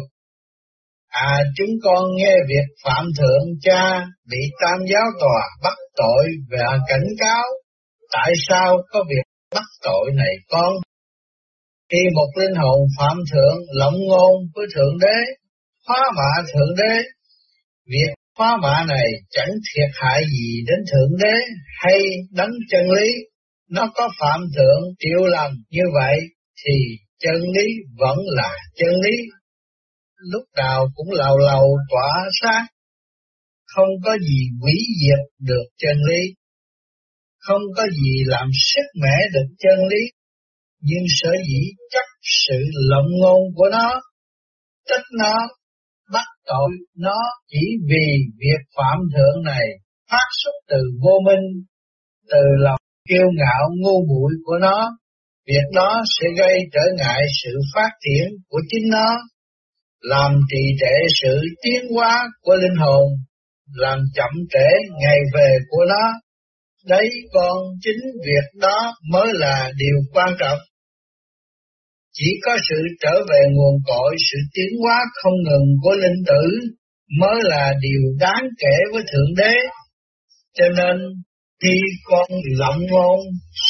[1.09, 6.79] À chúng con nghe việc phạm thượng cha bị tam giáo tòa bắt tội và
[6.89, 7.45] cảnh cáo.
[8.13, 9.23] Tại sao có việc
[9.55, 10.73] bắt tội này con?
[11.91, 15.19] Khi một linh hồn phạm thượng lộng ngôn với thượng đế,
[15.89, 17.03] phá mạ thượng đế,
[17.87, 21.35] việc phá mạ này chẳng thiệt hại gì đến thượng đế
[21.83, 23.11] hay đánh chân lý
[23.75, 26.17] nó có phạm thượng triệu lần như vậy
[26.65, 26.75] thì
[27.19, 27.67] chân lý
[27.99, 29.17] vẫn là chân lý.
[30.33, 32.67] Lúc nào cũng lầu lầu tỏa sáng,
[33.65, 36.23] không có gì hủy diệt được chân lý,
[37.39, 40.03] không có gì làm sức mẻ được chân lý,
[40.81, 41.61] nhưng sở dĩ
[41.91, 42.61] chắc sự
[42.91, 44.01] lộng ngôn của nó,
[44.89, 45.37] trách nó,
[46.13, 47.17] bắt tội nó
[47.49, 48.07] chỉ vì
[48.39, 49.67] việc phạm thượng này
[50.11, 51.65] phát xuất từ vô minh,
[52.31, 54.97] từ lòng kiêu ngạo ngu muội của nó,
[55.47, 59.17] việc đó sẽ gây trở ngại sự phát triển của chính nó,
[60.01, 63.05] làm trì trệ sự tiến hóa của linh hồn,
[63.75, 64.69] làm chậm trễ
[65.01, 66.13] ngày về của nó.
[66.87, 70.59] Đấy còn chính việc đó mới là điều quan trọng.
[72.13, 76.61] Chỉ có sự trở về nguồn cội, sự tiến hóa không ngừng của linh tử
[77.21, 79.55] mới là điều đáng kể với Thượng Đế.
[80.55, 80.97] Cho nên
[81.63, 83.19] khi con lộng ngôn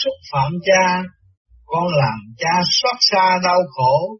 [0.02, 1.02] xúc phạm cha,
[1.66, 4.18] con làm cha xót xa đau khổ.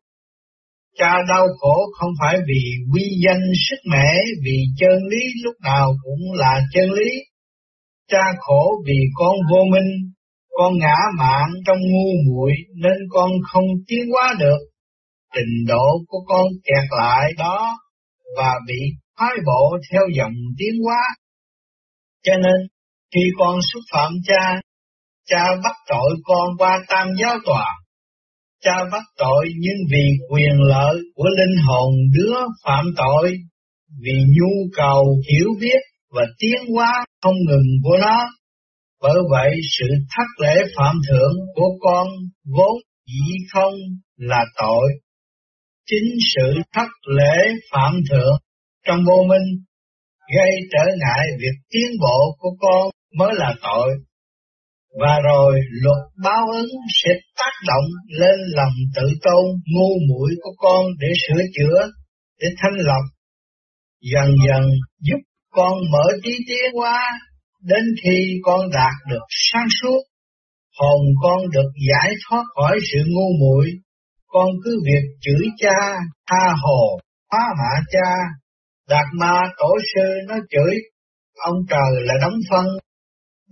[0.98, 5.92] Cha đau khổ không phải vì quy danh sức mẻ, vì chân lý lúc nào
[6.02, 7.10] cũng là chân lý.
[8.10, 10.12] Cha khổ vì con vô minh,
[10.58, 14.58] con ngã mạn trong ngu muội nên con không tiến hóa được.
[15.34, 17.76] Trình độ của con kẹt lại đó
[18.36, 18.80] và bị
[19.18, 21.02] phái bộ theo dòng tiến hóa.
[22.22, 22.73] Cho nên
[23.14, 24.60] khi con xúc phạm cha,
[25.26, 27.66] cha bắt tội con qua tam giáo tòa.
[28.62, 33.36] Cha bắt tội nhưng vì quyền lợi của linh hồn đứa phạm tội,
[34.00, 38.30] vì nhu cầu hiểu biết và tiến hóa không ngừng của nó.
[39.02, 42.08] Bởi vậy sự thất lễ phạm thượng của con
[42.56, 43.74] vốn dĩ không
[44.16, 44.92] là tội.
[45.86, 48.36] Chính sự thất lễ phạm thượng
[48.86, 49.64] trong vô minh
[50.36, 53.94] gây trở ngại việc tiến bộ của con mới là tội.
[55.00, 56.70] Và rồi luật báo ứng
[57.02, 61.88] sẽ tác động lên lòng tự tôn ngu muội của con để sửa chữa,
[62.40, 63.04] để thanh lọc.
[64.12, 64.62] Dần dần
[65.00, 67.10] giúp con mở trí tiến hóa
[67.62, 70.00] đến khi con đạt được sáng suốt,
[70.78, 73.66] hồn con được giải thoát khỏi sự ngu muội,
[74.26, 75.78] con cứ việc chửi cha,
[76.30, 76.98] tha hồ,
[77.32, 78.10] phá mạ cha,
[78.88, 80.74] đạt ma tổ sư nó chửi,
[81.44, 82.66] ông trời là đóng phân,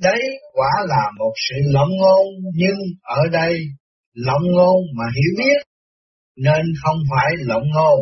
[0.03, 0.21] Đấy
[0.53, 3.59] quả là một sự lộng ngôn, nhưng ở đây
[4.15, 5.63] lộng ngôn mà hiểu biết,
[6.37, 8.01] nên không phải lộng ngôn.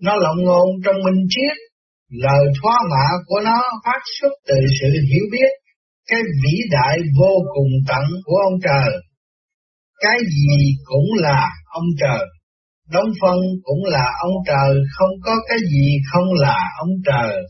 [0.00, 1.56] Nó lộng ngôn trong minh triết,
[2.08, 5.50] lời thoá mạ của nó phát xuất từ sự hiểu biết,
[6.08, 8.92] cái vĩ đại vô cùng tận của ông trời.
[10.00, 12.26] Cái gì cũng là ông trời,
[12.90, 17.42] đóng phân cũng là ông trời, không có cái gì không là ông trời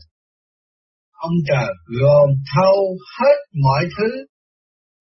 [1.29, 1.69] ông trời
[2.01, 2.75] gồm thâu
[3.17, 4.09] hết mọi thứ,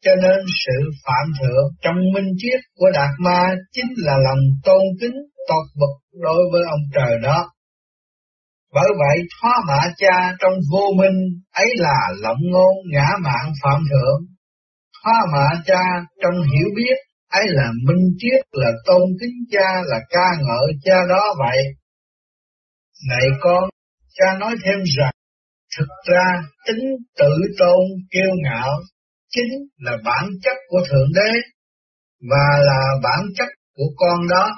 [0.04, 3.40] cho nên sự phạm thượng trong minh triết của Đạt Ma
[3.72, 7.50] chính là lòng tôn kính tột bậc đối với ông trời đó.
[8.74, 11.18] Bởi vậy thoá mạ cha trong vô minh
[11.52, 14.20] ấy là lộng ngôn ngã mạng phạm thượng.
[15.02, 15.82] Thoá mạ cha
[16.22, 16.96] trong hiểu biết
[17.30, 21.58] ấy là minh triết là tôn kính cha là ca ngợi cha đó vậy.
[23.08, 23.64] Này con,
[24.14, 25.12] cha nói thêm rằng
[25.78, 26.84] Thực ra tính
[27.18, 28.72] tự tôn kiêu ngạo
[29.30, 31.32] chính là bản chất của Thượng Đế
[32.30, 34.50] và là bản chất của con đó.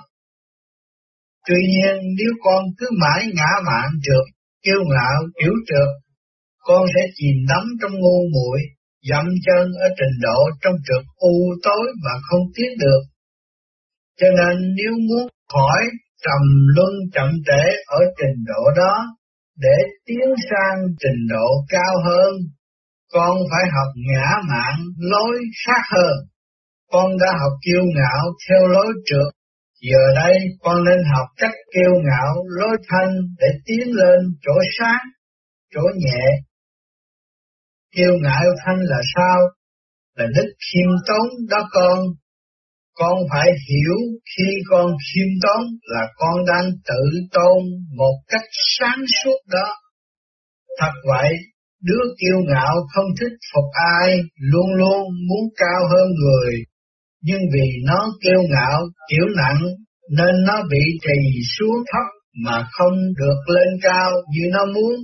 [1.48, 4.26] Tuy nhiên nếu con cứ mãi ngã mạn trượt,
[4.64, 5.88] kiêu ngạo, kiểu trượt,
[6.58, 8.60] con sẽ chìm đắm trong ngu muội
[9.10, 13.02] dậm chân ở trình độ trong trượt u tối mà không tiến được.
[14.20, 15.82] Cho nên nếu muốn khỏi
[16.24, 16.42] trầm
[16.76, 18.94] luân chậm trễ ở trình độ đó,
[19.56, 22.32] để tiến sang trình độ cao hơn,
[23.12, 26.16] con phải học ngã mạn lối khác hơn.
[26.92, 29.32] Con đã học kiêu ngạo theo lối trượt,
[29.80, 35.00] giờ đây con nên học cách kiêu ngạo lối thanh để tiến lên chỗ sáng,
[35.74, 36.24] chỗ nhẹ.
[37.96, 39.38] Kiêu ngạo thanh là sao?
[40.16, 41.98] Là đức khiêm tốn đó con,
[42.94, 43.96] con phải hiểu
[44.36, 47.02] khi con khiêm tốn là con đang tự
[47.32, 47.58] tôn
[47.96, 49.68] một cách sáng suốt đó.
[50.80, 51.34] Thật vậy,
[51.82, 53.64] đứa kiêu ngạo không thích phục
[54.00, 56.54] ai, luôn luôn muốn cao hơn người.
[57.22, 58.80] Nhưng vì nó kiêu ngạo,
[59.10, 59.60] kiểu nặng,
[60.10, 62.06] nên nó bị trì xuống thấp
[62.44, 64.94] mà không được lên cao như nó muốn.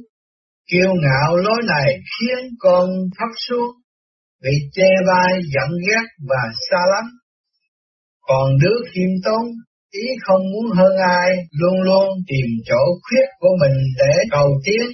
[0.70, 3.72] Kiêu ngạo lối này khiến con thấp xuống,
[4.42, 7.04] bị che vai, giận ghét và xa lắm
[8.30, 9.44] còn đứa khiêm tốn,
[9.90, 14.86] ý không muốn hơn ai, luôn luôn tìm chỗ khuyết của mình để cầu tiến,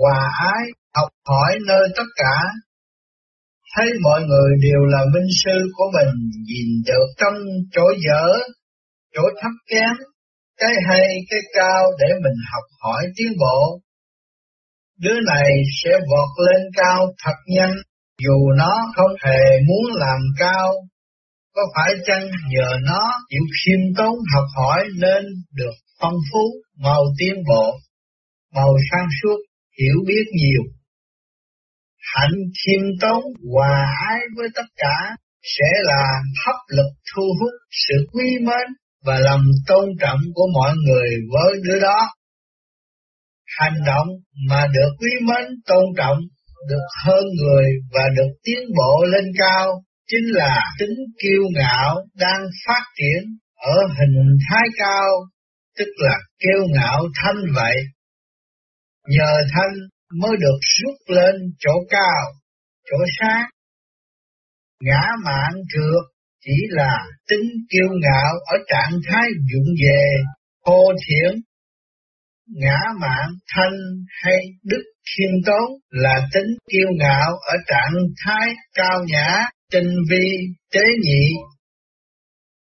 [0.00, 0.64] hòa ái,
[0.96, 2.36] học hỏi nơi tất cả.
[3.76, 6.12] Thấy mọi người đều là minh sư của mình,
[6.48, 7.34] nhìn được trong
[7.72, 8.26] chỗ dở,
[9.14, 9.94] chỗ thấp kém,
[10.60, 13.80] cái hay, cái cao để mình học hỏi tiến bộ.
[15.00, 15.50] Đứa này
[15.82, 17.74] sẽ vọt lên cao thật nhanh,
[18.24, 20.72] dù nó không hề muốn làm cao,
[21.54, 26.44] có phải chăng nhờ nó chịu khiêm tốn học hỏi nên được phong phú,
[26.78, 27.78] màu tiến bộ,
[28.54, 29.36] màu sang suốt,
[29.80, 30.62] hiểu biết nhiều.
[32.14, 38.06] Hạnh khiêm tốn, hòa ái với tất cả sẽ là hấp lực thu hút sự
[38.12, 38.66] quý mến
[39.04, 42.08] và lòng tôn trọng của mọi người với đứa đó.
[43.58, 44.08] Hành động
[44.48, 46.18] mà được quý mến tôn trọng,
[46.68, 52.42] được hơn người và được tiến bộ lên cao chính là tính kiêu ngạo đang
[52.66, 55.08] phát triển ở hình thái cao,
[55.78, 57.76] tức là kiêu ngạo thanh vậy.
[59.08, 59.74] Nhờ thanh
[60.20, 62.32] mới được rút lên chỗ cao,
[62.90, 63.48] chỗ sáng.
[64.80, 66.12] Ngã mạng trượt
[66.44, 70.06] chỉ là tính kiêu ngạo ở trạng thái dụng về,
[70.64, 71.40] khô thiển.
[72.46, 73.78] Ngã mạng thanh
[74.22, 80.26] hay đức khiêm tốn là tính kiêu ngạo ở trạng thái cao nhã, tinh vi,
[80.72, 81.24] tế nhị.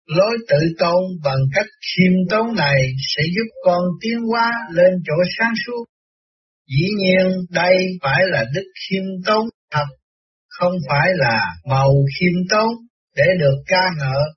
[0.06, 2.82] Lối tự tôn bằng cách khiêm tốn này
[3.16, 5.86] sẽ giúp con tiến hóa lên chỗ sáng suốt.
[6.68, 9.86] Dĩ nhiên đây phải là đức khiêm tốn thật,
[10.48, 12.70] không phải là màu khiêm tốn
[13.16, 14.30] để được ca ngợi.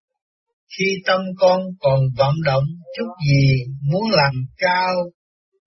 [0.78, 2.64] Khi tâm con còn vận động
[2.98, 4.94] chút gì muốn làm cao,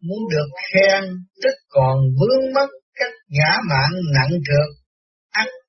[0.02, 1.04] muốn được khen,
[1.44, 2.68] tức còn vướng mất
[3.00, 4.85] cách ngã mạn nặng trược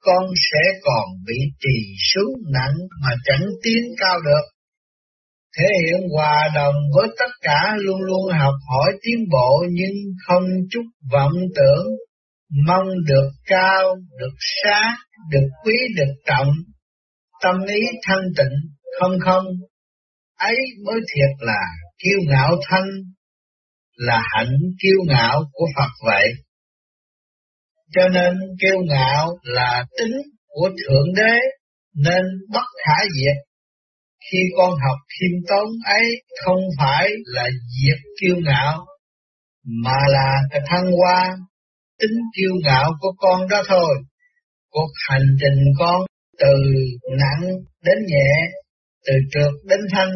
[0.06, 1.78] con sẽ còn bị trì
[2.12, 4.44] xuống nặng mà chẳng tiến cao được.
[5.58, 10.44] Thể hiện hòa đồng với tất cả luôn luôn học hỏi tiến bộ nhưng không
[10.70, 11.86] chút vọng tưởng,
[12.66, 14.94] mong được cao, được sáng,
[15.30, 16.50] được quý, được trọng,
[17.42, 18.56] tâm ý thanh tịnh,
[19.00, 19.44] không không,
[20.38, 21.60] ấy mới thiệt là
[21.98, 22.88] kiêu ngạo thanh,
[23.96, 26.28] là hạnh kiêu ngạo của Phật vậy.
[27.92, 30.16] Cho nên kiêu ngạo là tính
[30.48, 31.34] của Thượng Đế
[31.94, 32.22] nên
[32.52, 33.36] bất khả diệt.
[34.30, 36.04] Khi con học khiêm tốn ấy
[36.44, 38.86] không phải là diệt kiêu ngạo,
[39.84, 41.36] mà là thăng hoa
[42.00, 43.96] tính kiêu ngạo của con đó thôi.
[44.70, 46.00] Cuộc hành trình con
[46.38, 46.54] từ
[47.18, 47.50] nặng
[47.84, 48.32] đến nhẹ,
[49.06, 50.12] từ trượt đến thanh,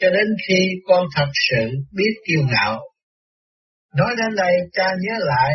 [0.00, 2.80] cho đến khi con thật sự biết kiêu ngạo.
[3.96, 5.54] Nói đến đây cha nhớ lại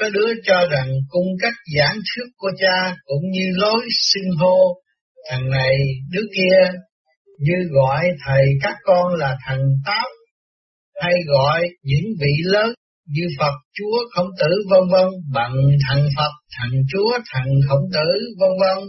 [0.00, 4.80] có đứa cho rằng cung cách giảng thuyết của cha cũng như lối xưng hô
[5.30, 5.74] thằng này
[6.10, 6.78] đứa kia
[7.38, 10.06] như gọi thầy các con là thằng táo,
[11.02, 12.74] hay gọi những vị lớn
[13.06, 15.54] như Phật Chúa Khổng Tử vân vân bằng
[15.88, 18.84] thằng Phật, thằng Chúa, thằng Khổng Tử vân vân.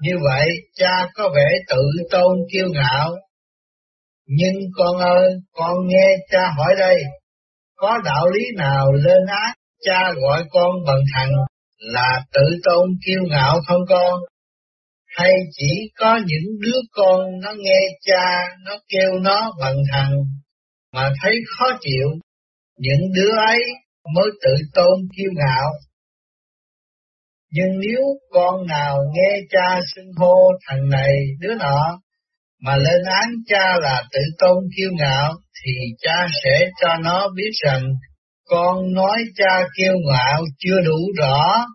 [0.00, 3.10] Như vậy cha có vẻ tự tôn kiêu ngạo.
[4.26, 6.96] Nhưng con ơi, con nghe cha hỏi đây,
[7.76, 11.30] có đạo lý nào lên án cha gọi con bằng thằng
[11.78, 14.20] là tự tôn kiêu ngạo không con?
[15.16, 20.12] Hay chỉ có những đứa con nó nghe cha, nó kêu nó bằng thằng,
[20.92, 22.08] mà thấy khó chịu,
[22.78, 23.60] những đứa ấy
[24.14, 25.72] mới tự tôn kiêu ngạo.
[27.50, 32.00] Nhưng nếu con nào nghe cha xưng hô thằng này đứa nọ,
[32.60, 35.72] mà lên án cha là tự tôn kiêu ngạo, thì
[36.02, 37.82] cha sẽ cho nó biết rằng
[38.48, 41.66] con nói cha kiêu ngạo chưa đủ rõ,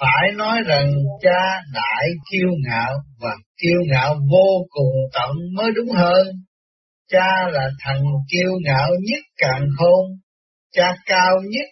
[0.00, 0.92] phải nói rằng
[1.22, 3.30] cha đại kiêu ngạo và
[3.62, 6.26] kiêu ngạo vô cùng tận mới đúng hơn.
[7.08, 10.04] Cha là thằng kiêu ngạo nhất càng khôn,
[10.72, 11.66] cha cao nhất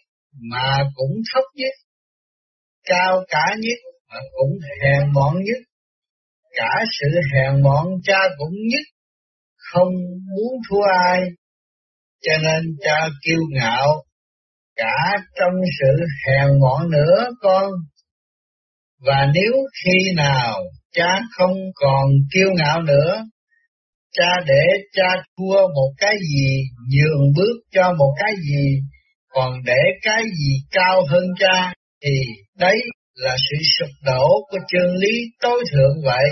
[0.51, 1.75] mà cũng thấp nhất,
[2.85, 3.79] cao cả nhất
[4.11, 5.63] mà cũng hèn mọn nhất.
[6.57, 8.87] Cả sự hèn mọn cha cũng nhất,
[9.57, 9.93] không
[10.35, 11.21] muốn thua ai,
[12.23, 14.05] cho nên cha kiêu ngạo,
[14.77, 14.97] cả
[15.41, 17.71] trong sự hèn mọn nữa con
[19.07, 19.53] và nếu
[19.85, 20.61] khi nào
[20.93, 23.25] cha không còn kiêu ngạo nữa,
[24.13, 28.81] cha để cha thua một cái gì, nhường bước cho một cái gì,
[29.29, 31.73] còn để cái gì cao hơn cha,
[32.05, 32.11] thì
[32.59, 32.77] đấy
[33.15, 36.25] là sự sụp đổ của chân lý tối thượng vậy.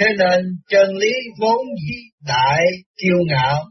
[0.00, 1.96] Thế nên chân lý vốn dĩ
[2.26, 2.64] đại
[3.02, 3.64] kiêu ngạo,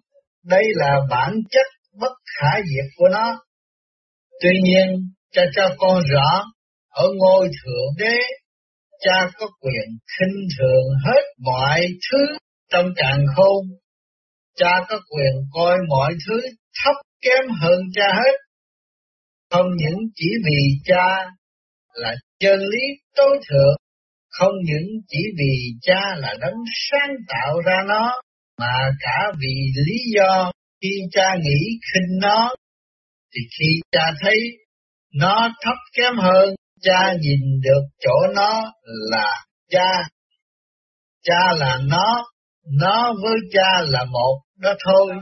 [0.46, 1.66] đây là bản chất
[2.00, 3.40] bất khả diệt của nó.
[4.42, 4.88] Tuy nhiên,
[5.32, 6.44] cha cho con rõ
[6.90, 8.18] ở ngôi thượng đế,
[9.00, 11.82] cha có quyền khinh thường hết mọi
[12.12, 12.38] thứ
[12.72, 13.66] trong càng khôn.
[14.56, 16.42] Cha có quyền coi mọi thứ
[16.84, 18.38] thấp kém hơn cha hết.
[19.50, 21.30] Không những chỉ vì cha
[21.94, 22.86] là chân lý
[23.16, 23.78] tối thượng,
[24.30, 26.60] không những chỉ vì cha là đấng
[26.90, 28.22] sáng tạo ra nó,
[28.60, 29.56] mà cả vì
[29.88, 31.60] lý do khi cha nghĩ
[31.94, 32.56] khinh nó,
[33.32, 34.38] thì khi cha thấy
[35.14, 38.72] nó thấp kém hơn cha nhìn được chỗ nó
[39.12, 39.92] là cha,
[41.24, 42.26] cha là nó,
[42.80, 45.14] nó với cha là một đó thôi,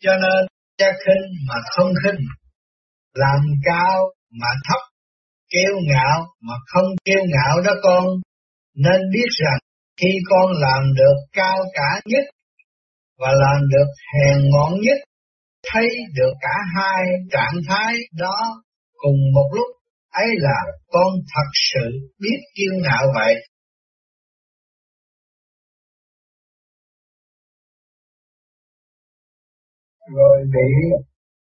[0.00, 0.46] cho nên
[0.78, 2.20] cha khinh mà không khinh,
[3.14, 4.04] làm cao
[4.40, 4.80] mà thấp,
[5.50, 8.04] kêu ngạo mà không kêu ngạo đó con,
[8.74, 9.58] nên biết rằng
[10.00, 12.24] khi con làm được cao cả nhất
[13.18, 14.98] và làm được hèn ngọn nhất,
[15.70, 18.36] thấy được cả hai trạng thái đó
[18.96, 19.66] cùng một lúc,
[20.10, 20.60] ấy là
[20.92, 21.86] con thật sự
[22.18, 23.34] biết kiêu ngạo vậy.
[30.16, 30.68] Rồi bị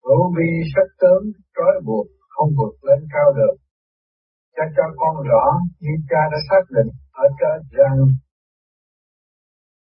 [0.04, 1.22] hữu vi sắc tướng
[1.56, 3.56] trói buộc không vượt lên cao được.
[4.56, 5.44] Cha cho con rõ
[5.80, 7.98] như cha đã xác định ở trên rằng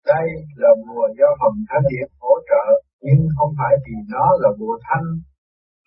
[0.07, 2.65] đây là mùa do hồng thánh điệp hỗ trợ
[3.07, 5.07] nhưng không phải vì nó là bùa thanh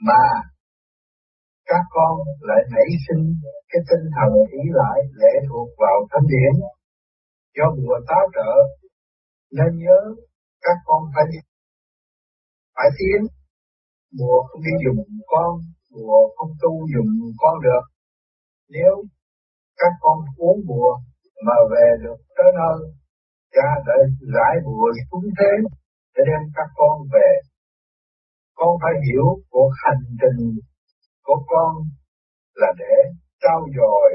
[0.07, 0.21] mà
[1.69, 2.13] các con
[2.47, 3.23] lại nảy sinh
[3.69, 6.53] cái tinh thần ý lại lệ thuộc vào thánh điển.
[7.55, 8.51] Do bùa táo trợ
[9.57, 9.99] nên nhớ
[10.65, 11.25] các con phải
[12.75, 13.21] phải tiến.
[14.19, 15.51] Bùa không đi dùng con,
[15.95, 17.83] bùa không tu dùng con được.
[18.69, 18.93] Nếu
[19.77, 20.91] các con uống bùa
[21.45, 22.77] mà về được tới nơi,
[23.55, 23.95] cha đã
[24.33, 25.53] giải bùa xuống thế
[26.19, 27.29] để đem các con về.
[28.55, 30.41] Con phải hiểu cuộc hành trình
[31.25, 31.71] của con
[32.55, 32.95] là để
[33.41, 34.09] trao dồi,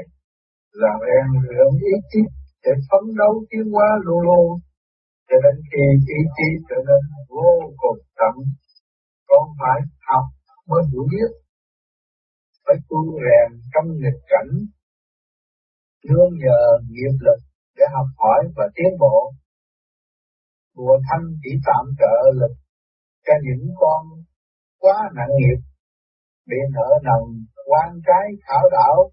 [0.71, 2.21] là rèn luyện ý chí
[2.63, 4.47] để phấn đấu tiến hóa luôn luôn
[5.27, 5.83] cho đến khi
[6.17, 8.35] ý chí trở nên vô cùng tận.
[9.29, 9.79] Con phải
[10.09, 10.25] học
[10.69, 11.29] mới hiểu biết
[12.65, 14.51] phải tu rèn trong nghịch cảnh
[16.09, 17.39] nương nhờ nghiệp lực
[17.77, 19.31] để học hỏi và tiến bộ
[20.75, 22.53] của thanh chỉ tạm trợ lực
[23.25, 24.03] cho những con
[24.79, 25.59] quá nặng nghiệp,
[26.49, 27.23] bị nợ nần,
[27.69, 29.11] quan trái khảo đảo,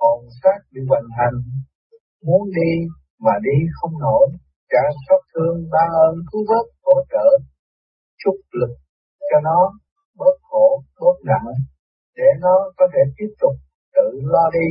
[0.00, 1.38] hồn xác bị hoành hành,
[2.26, 2.72] muốn đi
[3.24, 4.28] mà đi không nổi.
[4.68, 7.28] Cả xót thương ba ơn cứu vớt hỗ trợ
[8.24, 8.74] chút lực
[9.30, 9.60] cho nó
[10.18, 11.48] bớt khổ, bớt nặng,
[12.16, 13.54] để nó có thể tiếp tục
[13.94, 14.68] tự lo đi.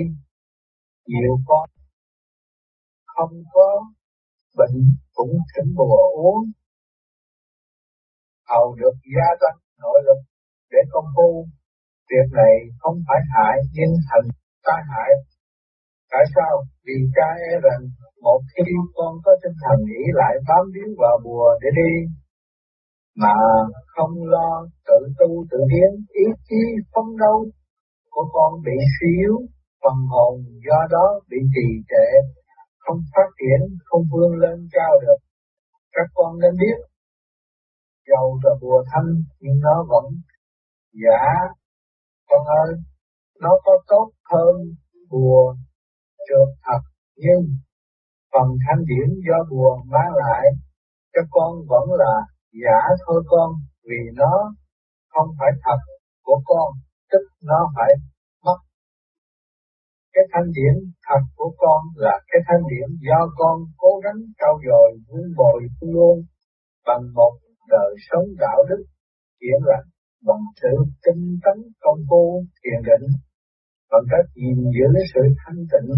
[1.08, 1.70] Nhiều con
[3.06, 3.84] không có
[4.58, 4.78] bệnh
[5.22, 6.44] cũng thỉnh bùa uống
[8.50, 10.20] hầu được gia tăng nội lực
[10.72, 11.30] để công phu
[12.12, 14.28] Việc này không phải hại nhưng thành
[14.66, 15.12] tai hại.
[16.12, 16.54] Tại sao?
[16.86, 17.82] Vì cha e rằng
[18.26, 18.64] một khi
[18.96, 21.94] con có tinh thần nghĩ lại bám víu vào bùa để đi,
[23.22, 23.36] mà
[23.96, 24.52] không lo
[24.88, 25.92] tự tu tự tiến,
[26.24, 26.62] ý chí
[26.94, 27.40] phấn đấu
[28.10, 29.36] của con bị suy yếu,
[29.82, 30.34] phần hồn
[30.68, 32.08] do đó bị trì trệ,
[32.84, 35.20] không phát triển, không vươn lên cao được.
[35.92, 36.78] Các con nên biết,
[38.10, 39.10] dầu là bùa thanh
[39.40, 40.06] nhưng nó vẫn
[41.04, 41.24] giả
[42.30, 42.76] con ơi,
[43.40, 44.56] nó có tốt hơn
[45.10, 45.56] bùa
[46.28, 46.82] trượt thật,
[47.16, 47.44] nhưng
[48.34, 50.44] phần thanh điển do bùa mang lại
[51.14, 52.14] cho con vẫn là
[52.64, 53.50] giả thôi con,
[53.84, 54.54] vì nó
[55.10, 55.80] không phải thật
[56.24, 56.68] của con,
[57.12, 57.94] tức nó phải.
[60.14, 60.76] Cái thanh điển
[61.08, 65.62] thật của con là cái thanh điển do con cố gắng trau dồi vun bồi
[65.94, 66.16] luôn
[66.88, 67.34] bằng một
[67.76, 68.84] đời sống đạo đức,
[69.42, 69.88] hiển lành
[70.28, 70.74] bằng sự
[71.06, 73.08] tinh tấn công phu thiền định
[73.92, 75.90] bằng cách gìn giữ sự thanh tịnh.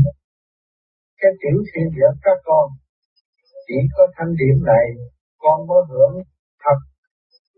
[1.22, 2.68] Cái tiểu thiên giữa các con
[3.68, 4.88] chỉ có thanh điểm này
[5.44, 6.16] con mới hưởng
[6.64, 6.80] thật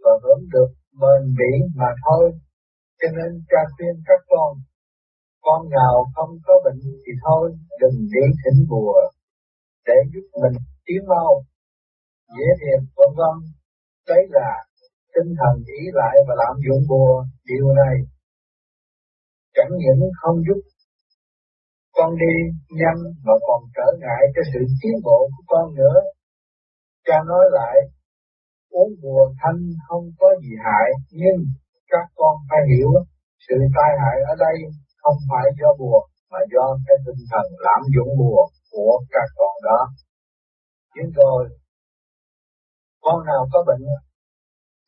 [0.03, 0.69] và hưởng được
[1.01, 2.25] bền bỉ mà thôi.
[2.99, 4.51] Cho nên cha khuyên các con
[5.45, 7.43] con nào không có bệnh thì thôi
[7.81, 8.97] đừng đi thỉnh bùa
[9.87, 11.31] để giúp mình tiến mau
[12.35, 13.35] dễ thiền vân vân.
[14.09, 14.49] Đấy là
[15.13, 17.25] tinh thần ý lại và lạm dụng bùa.
[17.49, 17.95] Điều này
[19.55, 20.61] chẳng những không giúp
[21.97, 22.35] con đi
[22.79, 25.97] nhanh mà còn trở ngại cho sự tiến bộ của con nữa.
[27.05, 27.75] Cha nói lại,
[28.69, 31.39] uống bùa thanh không có gì hại, nhưng
[31.91, 32.89] các con phải hiểu
[33.47, 34.57] sự tai hại ở đây
[35.05, 35.99] không phải do bùa,
[36.31, 38.41] mà do cái tinh thần lạm dụng bùa
[38.71, 39.81] của các con đó.
[40.95, 41.41] Nhưng rồi,
[43.01, 43.85] con nào có bệnh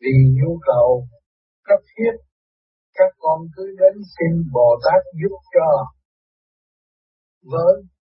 [0.02, 1.08] vì nhu cầu
[1.68, 2.14] cấp thiết,
[2.98, 5.70] các con cứ đến xin Bồ Tát giúp cho
[7.52, 7.74] với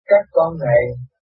[0.06, 0.84] các con này,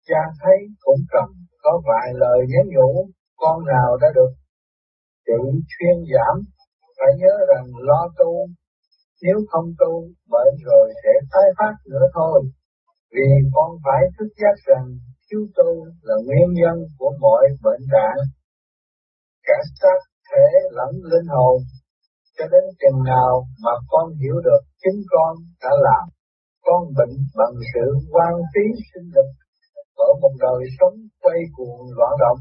[0.08, 1.28] cha thấy cũng cần
[1.62, 4.32] có vài lời nhắn nhủ con nào đã được
[5.26, 5.40] tự
[5.72, 6.36] chuyên giảm,
[6.98, 8.46] phải nhớ rằng lo tu,
[9.22, 9.92] nếu không tu,
[10.32, 12.38] bệnh rồi sẽ tái phát nữa thôi.
[13.14, 14.86] Vì con phải thức giác rằng
[15.26, 15.70] thiếu tu
[16.02, 18.20] là nguyên nhân của mọi bệnh trạng,
[19.46, 19.98] cả xác
[20.30, 21.56] thể lẫn linh hồn,
[22.36, 23.32] cho đến chừng nào
[23.64, 26.04] mà con hiểu được chính con đã làm
[26.66, 29.30] con bệnh bằng sự quan phí sinh lực
[30.06, 32.40] ở một đời sống quay cuồng loạn động.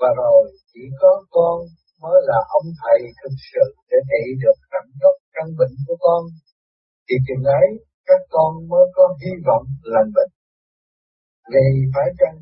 [0.00, 1.56] Và rồi chỉ có con
[2.02, 6.22] mới là ông thầy thực sự để trị được tận gốc căn bệnh của con
[7.06, 7.68] thì chừng ấy
[8.08, 10.32] các con mới có hy vọng lành bệnh
[11.52, 12.38] vì phải chăng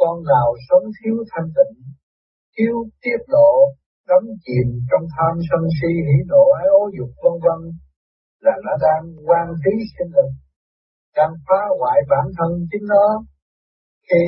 [0.00, 1.74] con nào sống thiếu thanh tịnh
[2.56, 3.52] thiếu tiết độ
[4.08, 7.60] đắm chìm trong tham sân si hỉ nộ ái ố dục vân vân
[8.46, 10.32] là nó đang quan trí sinh lực,
[11.16, 13.06] đang phá hoại bản thân chính nó.
[14.08, 14.24] Khi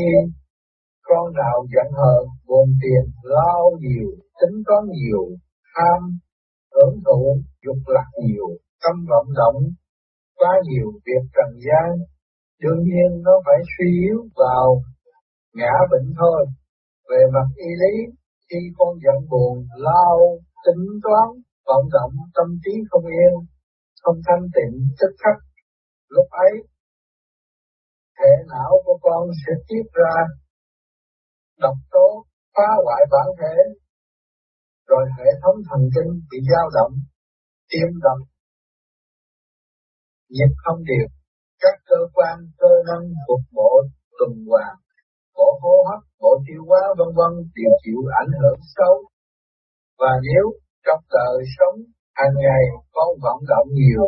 [1.08, 5.22] con nào giận hờn, buồn tiền, lao nhiều, tính toán nhiều,
[5.74, 6.00] tham,
[6.74, 7.22] hưởng thụ,
[7.66, 8.48] dục lạc nhiều,
[8.82, 9.58] tâm vọng động,
[10.38, 11.88] quá nhiều việc trần gian,
[12.62, 14.82] đương nhiên nó phải suy yếu vào
[15.54, 16.46] ngã bệnh thôi.
[17.10, 17.94] Về mặt y lý,
[18.48, 19.54] khi con giận buồn,
[19.86, 20.18] lao,
[20.64, 21.28] tính toán,
[21.66, 23.34] vọng động, tâm trí không yên,
[24.02, 25.38] không thanh tịnh tức khắc
[26.08, 26.52] lúc ấy
[28.20, 30.14] hệ não của con sẽ tiết ra
[31.58, 33.56] độc tố phá hoại bản thể
[34.86, 36.92] rồi hệ thống thần kinh bị dao động
[37.70, 38.22] tiêm động
[40.34, 41.06] nhịp không đều.
[41.62, 43.72] Các cơ quan, cơ năng thuộc bộ
[44.18, 44.74] tuần hoàn.
[45.36, 48.94] Bộ hô hấp, bộ tiêu hóa, vân vân đều chịu ảnh hưởng xấu.
[49.98, 50.44] Và nếu
[50.86, 51.76] trong đời sống
[52.18, 54.06] hàng ngày con vận động nhiều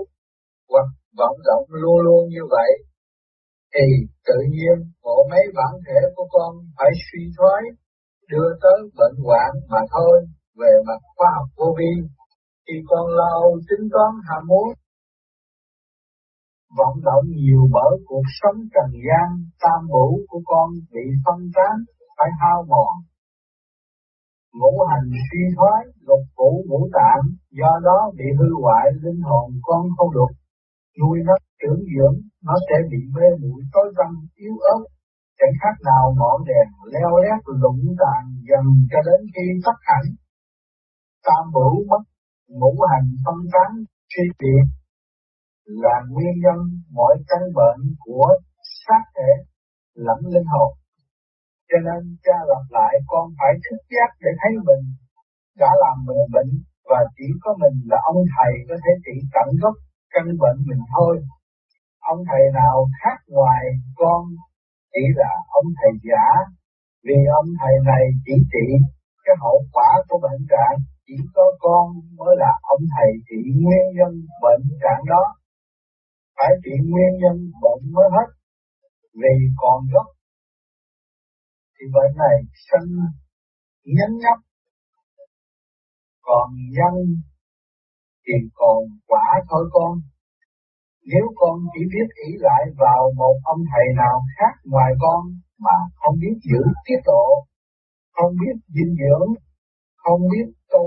[0.71, 0.89] hoặc
[1.19, 2.71] vận động luôn luôn như vậy,
[3.75, 3.87] thì
[4.27, 7.63] tự nhiên bộ máy bản thể của con phải suy thoái,
[8.31, 10.27] đưa tới bệnh hoạn mà thôi,
[10.61, 12.18] về mặt khoa học vô vi
[12.69, 13.33] thì con lo
[13.69, 14.69] tính toán ham muốn
[16.77, 19.29] vận động nhiều bởi cuộc sống trần gian
[19.63, 21.75] tam bổ của con bị phân tán
[22.19, 22.95] phải hao mòn.
[24.59, 27.25] Ngũ hành suy thoái, lục phủ ngũ tạng,
[27.61, 30.33] do đó bị hư hoại linh hồn con không được.
[31.01, 32.17] Nuôi nó trưởng dưỡng,
[32.47, 34.83] nó sẽ bị mê muội tối tăm yếu ớt,
[35.39, 40.05] chẳng khác nào ngọn đèn leo lét lụng tàn dần cho đến khi tắt hẳn.
[41.27, 42.03] Tam bửu mất,
[42.49, 43.71] ngũ hành phân tán,
[44.09, 44.65] truy biệt
[45.65, 46.59] là nguyên nhân
[46.99, 48.29] mọi căn bệnh của
[48.87, 49.31] xác thể
[49.95, 50.73] lẫn linh hồn.
[51.69, 54.85] Cho nên cha lặp lại con phải thức giác để thấy mình
[55.63, 56.53] đã làm mình bệnh
[56.91, 59.75] và chỉ có mình là ông thầy có thể trị tận gốc
[60.13, 61.15] căn bệnh mình thôi.
[62.13, 63.65] Ông thầy nào khác ngoài
[64.01, 64.23] con
[64.93, 66.29] chỉ là ông thầy giả
[67.07, 68.67] vì ông thầy này chỉ trị
[69.25, 70.79] cái hậu quả của bệnh trạng
[71.09, 71.85] chỉ có con
[72.19, 75.25] mới là ông thầy trị nguyên nhân bệnh trạng đó.
[76.37, 78.29] Phải trị nguyên nhân bệnh mới hết,
[79.21, 80.07] vì còn gốc.
[81.75, 82.37] Thì bệnh này
[82.67, 82.89] sanh,
[83.85, 84.39] nhấn nhấp
[86.29, 86.95] còn nhân
[88.25, 89.93] thì còn quả thôi con.
[91.11, 95.21] Nếu con chỉ biết ý lại vào một ông thầy nào khác ngoài con
[95.65, 97.27] mà không biết giữ tiết độ,
[98.17, 99.29] không biết dinh dưỡng
[100.03, 100.87] không biết tu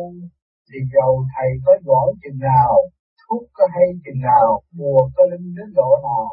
[0.67, 2.73] thì dầu thầy có giỏi chừng nào,
[3.21, 4.47] thuốc có hay chừng nào
[4.77, 6.25] bùa có linh đến độ nào,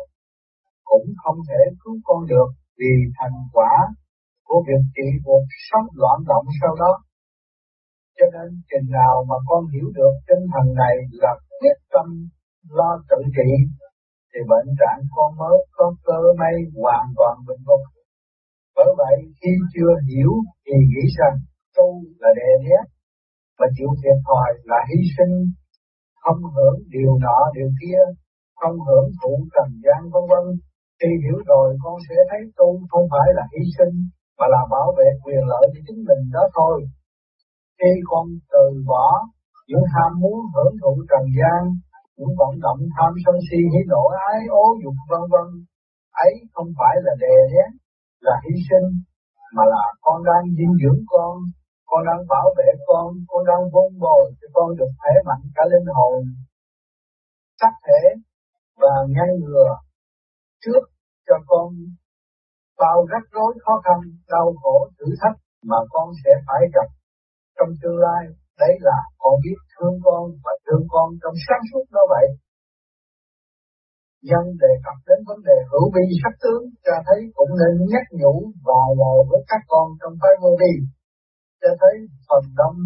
[0.91, 3.75] cũng không thể cứu con được vì thành quả
[4.49, 6.93] của việc trị cuộc sống loạn động sau đó.
[8.19, 12.07] Cho nên chừng nào mà con hiểu được tinh thần này là quyết tâm
[12.77, 13.51] lo tự trị,
[14.31, 17.83] thì bệnh trạng con mới có cơ may hoàn toàn bình phục.
[18.77, 20.33] Bởi vậy khi chưa hiểu
[20.65, 21.35] thì nghĩ rằng
[21.79, 21.89] tu
[22.23, 22.83] là đề nén
[23.59, 25.35] và chịu thiệt thòi là hy sinh,
[26.23, 28.01] không hưởng điều nọ điều kia,
[28.61, 30.45] không hưởng thụ trần gian vân vân.
[31.01, 33.95] Khi hiểu rồi con sẽ thấy tu không phải là hy sinh
[34.39, 36.77] mà là bảo vệ quyền lợi cho chính mình đó thôi.
[37.79, 39.09] Khi con từ bỏ
[39.69, 41.63] những ham muốn hưởng thụ trần gian,
[42.17, 45.49] những vọng động tham sân si hỉ nộ ái ố dục vân vân,
[46.25, 47.67] ấy không phải là đề nhé,
[48.27, 48.89] là hy sinh,
[49.57, 51.35] mà là con đang dinh dưỡng con,
[51.91, 55.63] con đang bảo vệ con, con đang vun bồi cho con được khỏe mạnh cả
[55.73, 56.23] linh hồn,
[57.61, 58.03] sắc thể
[58.81, 59.71] và ngăn ngừa
[60.65, 60.83] trước
[61.29, 61.67] cho con
[62.83, 63.99] bao rắc rối khó khăn,
[64.33, 65.39] đau khổ, thử thách
[65.71, 66.89] mà con sẽ phải gặp
[67.57, 68.23] trong tương lai.
[68.63, 72.27] Đấy là con biết thương con và thương con trong sáng suốt đó vậy.
[74.29, 78.07] Nhân đề cập đến vấn đề hữu vi sắc tướng cho thấy cũng nên nhắc
[78.21, 78.35] nhủ
[78.69, 80.73] vài lời với các con trong phái vô vi.
[81.63, 81.95] Cho thấy
[82.29, 82.79] phần đông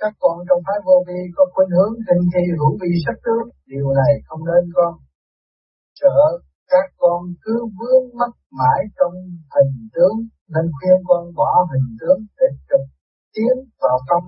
[0.00, 3.46] các con trong phái vô vi có khuynh hướng tinh khi hữu vi sắc tướng,
[3.72, 4.92] điều này không nên con.
[6.00, 6.18] Sợ
[6.72, 9.14] các con cứ vướng mắc mãi trong
[9.54, 10.16] hình tướng
[10.54, 12.84] nên khuyên con bỏ hình tướng để trực
[13.34, 14.22] tiến vào tâm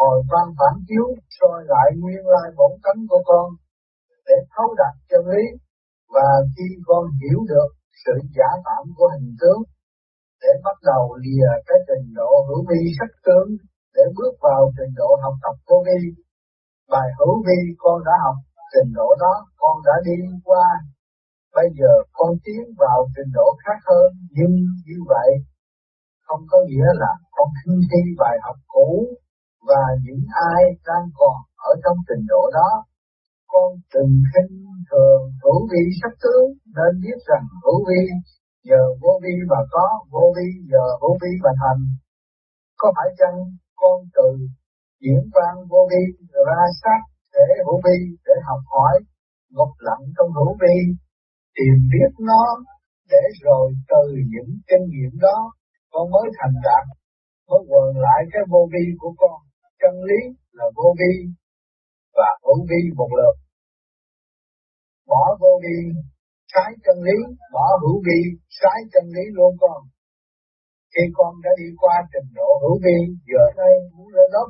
[0.00, 1.06] hồi quan phản chiếu
[1.36, 3.46] soi lại nguyên lai bổn tánh của con
[4.26, 5.44] để thấu đạt chân lý
[6.14, 7.68] và khi con hiểu được
[8.04, 9.60] sự giả tạm của hình tướng
[10.42, 13.48] để bắt đầu lìa cái trình độ hữu vi sắc tướng
[13.94, 16.00] để bước vào trình độ học tập vô vi
[16.92, 18.36] bài hữu vi con đã học
[18.72, 20.66] trình độ đó con đã đi qua
[21.56, 24.54] Bây giờ con tiến vào trình độ khác hơn, nhưng
[24.86, 25.30] như vậy
[26.26, 28.90] không có nghĩa là con khinh thi bài học cũ
[29.68, 30.22] và những
[30.52, 31.36] ai đang còn
[31.70, 32.70] ở trong trình độ đó.
[33.52, 34.54] Con từng khinh
[34.90, 38.02] thường hữu vi sắc tướng nên biết rằng hữu vi
[38.68, 41.82] giờ vô vi mà có, vô vi giờ hữu vi mà thành.
[42.80, 43.36] Có phải chăng
[43.80, 44.28] con từ
[45.02, 46.02] diễn văn vô vi
[46.46, 47.00] ra sắc
[47.34, 48.94] để hữu vi để học hỏi
[49.54, 50.76] ngục lặng trong hữu vi
[51.56, 52.42] tìm biết nó
[53.10, 54.02] để rồi từ
[54.32, 55.38] những kinh nghiệm đó
[55.92, 56.84] con mới thành đạt
[57.48, 59.38] mới quần lại cái vô vi của con
[59.80, 60.20] chân lý
[60.52, 61.12] là vô vi
[62.16, 63.36] và hữu vi một lượt
[65.10, 65.78] bỏ vô vi
[66.54, 67.18] trái chân lý
[67.54, 68.20] bỏ hữu vi
[68.60, 69.80] trái chân lý luôn con
[70.92, 72.98] khi con đã đi qua trình độ hữu vi
[73.30, 74.48] giờ đây muốn lên lớp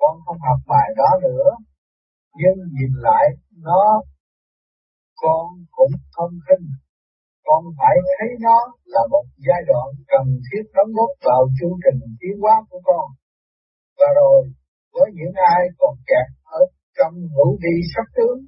[0.00, 1.48] con không học bài đó nữa
[2.40, 3.24] nhưng nhìn lại
[3.66, 4.02] nó
[5.22, 5.46] con
[5.76, 6.66] cũng không khinh.
[7.46, 8.58] Con phải thấy nó
[8.94, 13.06] là một giai đoạn cần thiết đóng góp vào chương trình tiến hóa của con.
[13.98, 14.40] Và rồi,
[14.94, 16.60] với những ai còn kẹt ở
[16.98, 18.38] trong hữu vi sắc tướng,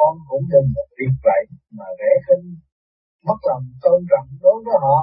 [0.00, 1.42] con cũng đừng việc vậy
[1.78, 2.46] mà rẻ khinh,
[3.26, 4.98] mất lòng tôn trọng đối với họ.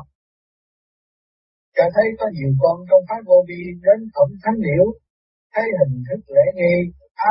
[1.76, 4.86] Cha thấy có nhiều con trong phái vô vi đến phẩm thánh Liễu,
[5.54, 6.78] thấy hình thức lễ nghi,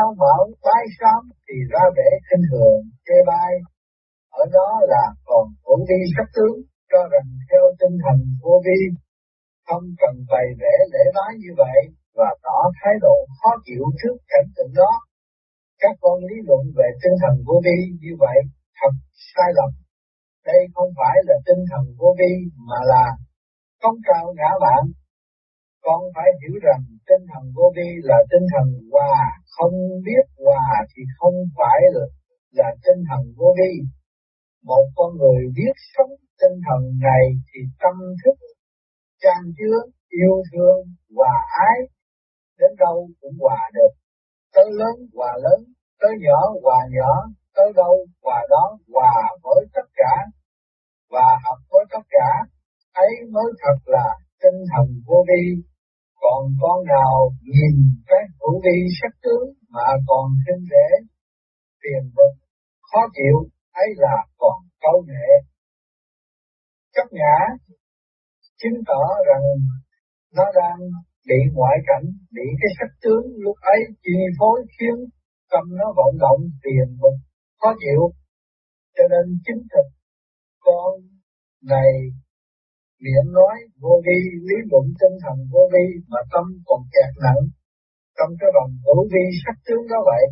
[0.01, 3.53] áo bảo, tái sám thì ra vẻ khinh thường, chê bai,
[4.43, 6.57] ở đó là còn vô vi sắc tướng,
[6.91, 8.81] cho rằng theo tinh thần vô vi,
[9.67, 11.81] không cần bày vẽ lễ bái như vậy
[12.19, 14.93] và tỏ thái độ khó chịu trước cảnh tượng đó.
[15.83, 18.39] Các con lý luận về tinh thần vô vi như vậy
[18.79, 18.95] thật
[19.33, 19.71] sai lầm.
[20.51, 22.33] Đây không phải là tinh thần vô vi
[22.69, 23.07] mà là
[23.83, 24.83] không cao ngã bạn.
[25.87, 29.17] Con phải hiểu rằng tinh thần vô vi là tinh thần hòa,
[29.57, 32.05] không biết hòa thì không phải là,
[32.59, 33.73] là tinh thần vô vi
[34.71, 38.37] một con người biết sống tinh thần này thì tâm thức
[39.23, 39.77] trang chứa
[40.09, 40.79] yêu thương
[41.17, 41.35] hòa
[41.69, 41.79] ái
[42.59, 43.93] đến đâu cũng hòa được
[44.57, 45.61] tới lớn hòa lớn
[46.01, 47.13] tới nhỏ hòa nhỏ
[47.57, 47.95] tới đâu
[48.25, 50.15] hòa đó hòa với tất cả
[51.11, 52.29] và hợp với tất cả.
[52.93, 54.09] Ấy mới thật là
[54.43, 55.45] tinh thần vô vi
[56.23, 57.77] còn con nào nhìn
[58.07, 60.89] cái hữu vi sắc tướng mà còn kinh rễ
[61.83, 62.33] phiền vật,
[62.93, 63.37] khó chịu
[63.73, 65.29] ấy là còn câu nghệ
[66.95, 67.37] chấp ngã
[68.63, 69.43] chứng tỏ rằng
[70.37, 70.79] nó đang
[71.29, 74.97] bị ngoại cảnh bị cái sắc tướng lúc ấy chi phối khiến
[75.53, 77.17] tâm nó vận động tiền bực
[77.61, 78.03] khó chịu.
[78.97, 79.89] Cho nên chính thực
[80.67, 80.93] con
[81.73, 81.91] này
[83.03, 84.19] miệng nói vô vi
[84.49, 87.43] lý luận tinh thần vô vi mà tâm còn kẹt nặng
[88.17, 90.25] trong cái vòng hữu vi sắc tướng đó vậy.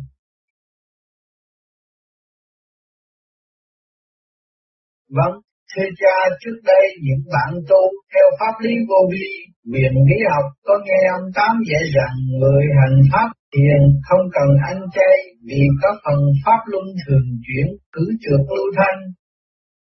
[5.17, 5.44] Vâng,
[5.77, 9.27] Thưa cha, trước đây những bạn tu theo pháp lý vô vi,
[9.73, 14.49] viện lý học có nghe ông Tám dạy rằng người hành pháp thiền không cần
[14.71, 15.17] ăn chay
[15.47, 18.99] vì có phần pháp luân thường chuyển cử trượt lưu thanh,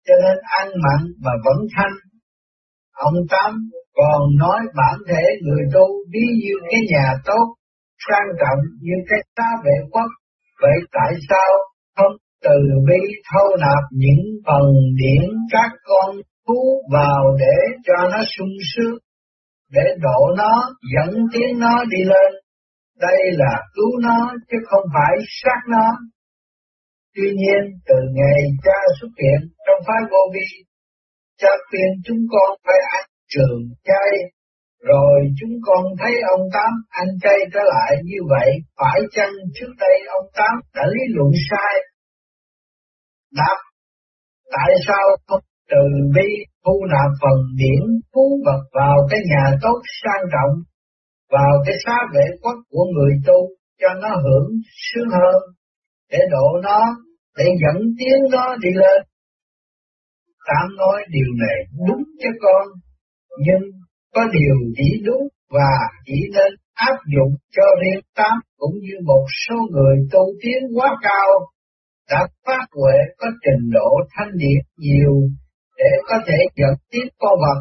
[0.06, 1.96] cho nên ăn mặn mà vẫn thanh.
[3.08, 3.52] Ông Tám
[3.98, 7.46] còn nói bản thể người tu ví như cái nhà tốt,
[8.06, 10.10] sang trọng như cái xá vệ quốc,
[10.62, 11.50] vậy tại sao
[11.96, 12.16] không
[12.46, 14.66] từ bi thâu nạp những phần
[15.00, 16.16] điển các con
[16.46, 18.98] thú vào để cho nó sung sướng,
[19.72, 20.52] để độ nó,
[20.94, 22.30] dẫn tiến nó đi lên.
[23.00, 25.88] Đây là cứu nó chứ không phải sát nó.
[27.14, 30.48] Tuy nhiên, từ ngày cha xuất hiện trong phái vô vi,
[31.40, 34.10] cha khuyên chúng con phải ăn trường chay,
[34.82, 39.72] rồi chúng con thấy ông Tám ăn chay trở lại như vậy, phải chăng trước
[39.78, 41.74] đây ông Tám đã lý luận sai
[43.32, 43.56] Đáp,
[44.52, 45.82] tại sao không từ
[46.14, 46.28] bi
[46.64, 50.54] thu nạp phần điển phú vật vào cái nhà tốt sang trọng,
[51.30, 53.48] vào cái xá vệ quốc của người tu
[53.80, 54.48] cho nó hưởng
[54.86, 55.40] sướng hơn,
[56.10, 56.80] để độ nó,
[57.38, 59.02] để dẫn tiến nó đi lên.
[60.48, 61.58] Tạm nói điều này
[61.88, 62.66] đúng cho con,
[63.38, 63.62] nhưng
[64.14, 65.70] có điều chỉ đúng và
[66.06, 70.96] chỉ nên áp dụng cho riêng tám cũng như một số người tu tiến quá
[71.02, 71.30] cao
[72.10, 75.14] đã phát huệ có trình độ thanh điệp nhiều
[75.78, 77.60] để có thể dẫn tiếp con vật.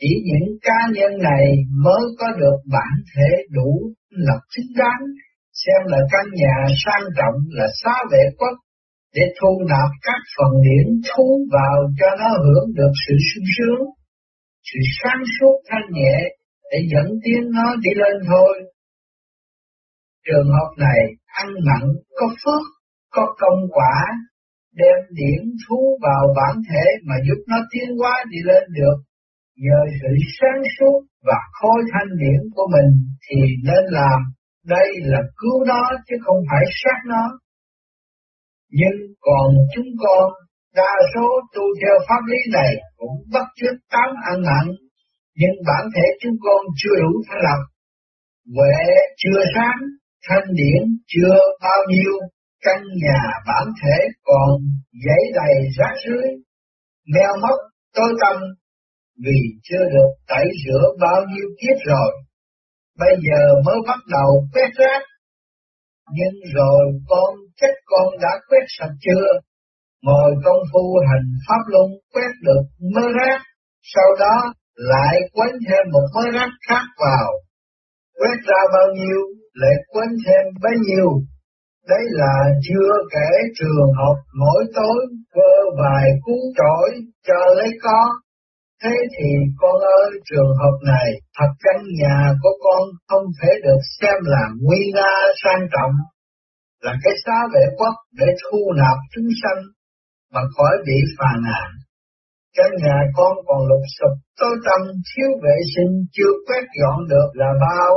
[0.00, 1.46] Chỉ những cá nhân này
[1.84, 5.02] mới có được bản thể đủ lập chính đáng,
[5.52, 8.56] xem là căn nhà sang trọng là xá vệ quốc,
[9.14, 13.86] để thu nạp các phần điển thu vào cho nó hưởng được sự sung sướng,
[14.68, 16.16] sự sáng suốt thanh nhẹ
[16.70, 18.52] để dẫn tiến nó đi lên thôi.
[20.26, 21.82] Trường hợp này ăn mặn
[22.18, 22.62] có phước
[23.14, 23.96] có công quả,
[24.80, 28.96] đem điển thú vào bản thể mà giúp nó tiến hóa đi lên được.
[29.56, 32.90] Nhờ sự sáng suốt và khôi thanh điển của mình
[33.24, 34.20] thì nên làm,
[34.66, 37.24] đây là cứu nó chứ không phải sát nó.
[38.70, 40.32] Nhưng còn chúng con,
[40.74, 44.68] đa số tu theo pháp lý này cũng bắt chước tám ăn nặng,
[45.36, 47.62] nhưng bản thể chúng con chưa đủ thanh lập.
[48.54, 48.76] Huệ
[49.16, 49.80] chưa sáng,
[50.28, 52.12] thanh điển chưa bao nhiêu,
[52.64, 54.50] căn nhà bản thể còn
[55.04, 56.28] giấy đầy rác rưới,
[57.14, 57.58] meo móc,
[57.94, 58.42] tối tâm,
[59.24, 62.12] vì chưa được tẩy rửa bao nhiêu kiếp rồi.
[62.98, 65.02] Bây giờ mới bắt đầu quét rác,
[66.16, 69.26] nhưng rồi con chắc con đã quét sạch chưa?
[70.02, 72.62] Ngồi công phu hành pháp luân quét được
[72.94, 73.40] mớ rác,
[73.94, 77.32] sau đó lại quấn thêm một mớ rác khác vào.
[78.18, 79.20] Quét ra bao nhiêu,
[79.54, 81.08] lại quấn thêm bấy nhiêu,
[81.88, 82.34] Đấy là
[82.68, 86.90] chưa kể trường học mỗi tối vơ vài cuốn trỗi
[87.26, 88.08] cho lấy con.
[88.82, 89.28] Thế thì
[89.60, 91.08] con ơi trường hợp này
[91.38, 95.14] thật căn nhà của con không thể được xem là nguy nga
[95.44, 95.94] sang trọng,
[96.82, 99.62] là cái xá vệ quốc để thu nạp chúng sanh
[100.32, 101.68] mà khỏi bị phàn nàn.
[102.56, 107.28] Căn nhà con còn lục sụp tối tâm thiếu vệ sinh chưa quét dọn được
[107.34, 107.92] là bao.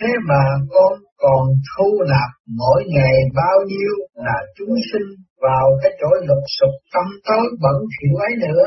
[0.00, 5.08] Thế mà con còn thu nạp mỗi ngày bao nhiêu là chúng sinh
[5.42, 8.64] vào cái chỗ lục sụp tâm tối bẩn thỉu ấy nữa.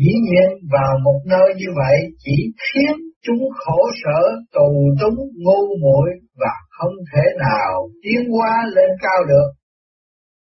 [0.00, 2.36] Dĩ nhiên vào một nơi như vậy chỉ
[2.66, 4.20] khiến chúng khổ sở,
[4.54, 4.70] tù
[5.00, 6.10] túng, ngu muội
[6.40, 9.48] và không thể nào tiến hóa lên cao được.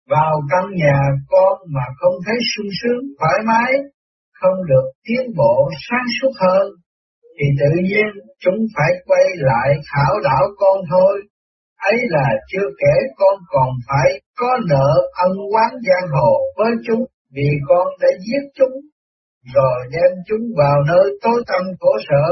[0.08, 3.72] Vào căn nhà con mà không thấy sung sướng, thoải mái,
[4.40, 6.66] không được tiến bộ sáng suốt hơn,
[7.36, 8.08] thì tự nhiên
[8.42, 11.14] chúng phải quay lại khảo đảo con thôi.
[11.90, 14.90] Ấy là chưa kể con còn phải có nợ
[15.24, 17.04] ân oán giang hồ với chúng
[17.34, 18.76] vì con đã giết chúng,
[19.54, 22.26] rồi đem chúng vào nơi tối tâm khổ sở.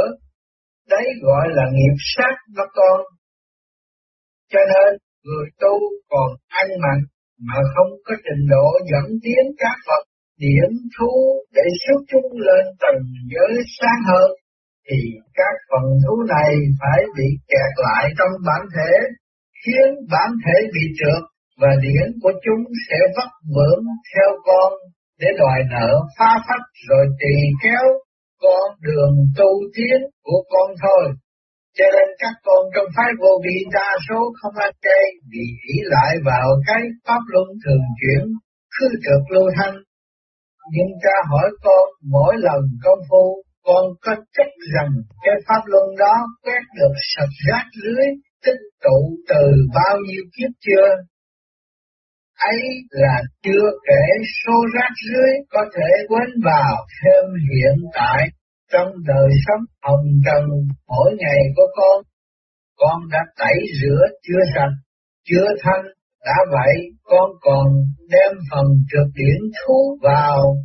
[0.91, 3.01] Đấy gọi là nghiệp sát đó con.
[4.53, 5.75] Cho nên người tu
[6.11, 6.99] còn ăn mặn
[7.49, 10.03] mà không có trình độ dẫn tiến các Phật
[10.39, 11.15] điểm thu
[11.57, 14.31] để xuất chúng lên tầng giới sáng hơn
[14.91, 15.01] thì
[15.35, 18.93] các phần thú này phải bị kẹt lại trong bản thể,
[19.63, 21.23] khiến bản thể bị trượt
[21.61, 23.85] và điển của chúng sẽ vắt vưởng
[24.15, 24.73] theo con
[25.21, 27.85] để đòi nợ phá phách rồi tỳ kéo
[28.43, 31.05] con đường tu tiến của con thôi.
[31.79, 35.79] Cho nên các con trong phái vô vi đa số không ăn chay vì nghĩ
[35.83, 38.23] lại vào cái pháp luân thường chuyển,
[38.75, 39.77] khư trực lưu thanh.
[40.75, 44.93] Nhưng cha hỏi con mỗi lần công phu con có chắc rằng
[45.25, 48.07] cái pháp luân đó quét được sạch rác lưới
[48.45, 49.45] tích tụ từ
[49.75, 50.89] bao nhiêu kiếp chưa?
[52.41, 54.05] ấy là chưa kể
[54.45, 58.29] số rác rưới có thể quấn vào thêm hiện tại
[58.73, 60.45] trong đời sống hồng trần
[60.89, 62.03] mỗi ngày của con.
[62.77, 64.75] Con đã tẩy rửa chưa sạch,
[65.29, 65.85] chưa thanh,
[66.27, 67.67] đã vậy con còn
[68.11, 70.57] đem phần trượt điển thú vào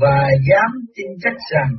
[0.00, 1.72] và dám tin chắc rằng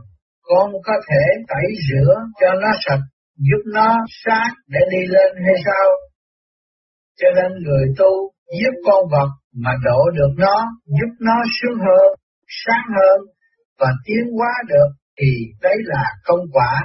[0.49, 3.03] con có thể tẩy rửa cho nó sạch,
[3.47, 5.87] giúp nó sáng để đi lên hay sao?
[7.19, 8.11] Cho nên người tu
[8.59, 9.29] giúp con vật
[9.63, 12.07] mà độ được nó, giúp nó sướng hơn,
[12.65, 13.19] sáng hơn
[13.79, 14.89] và tiến hóa được
[15.19, 15.31] thì
[15.61, 16.83] đấy là công quả.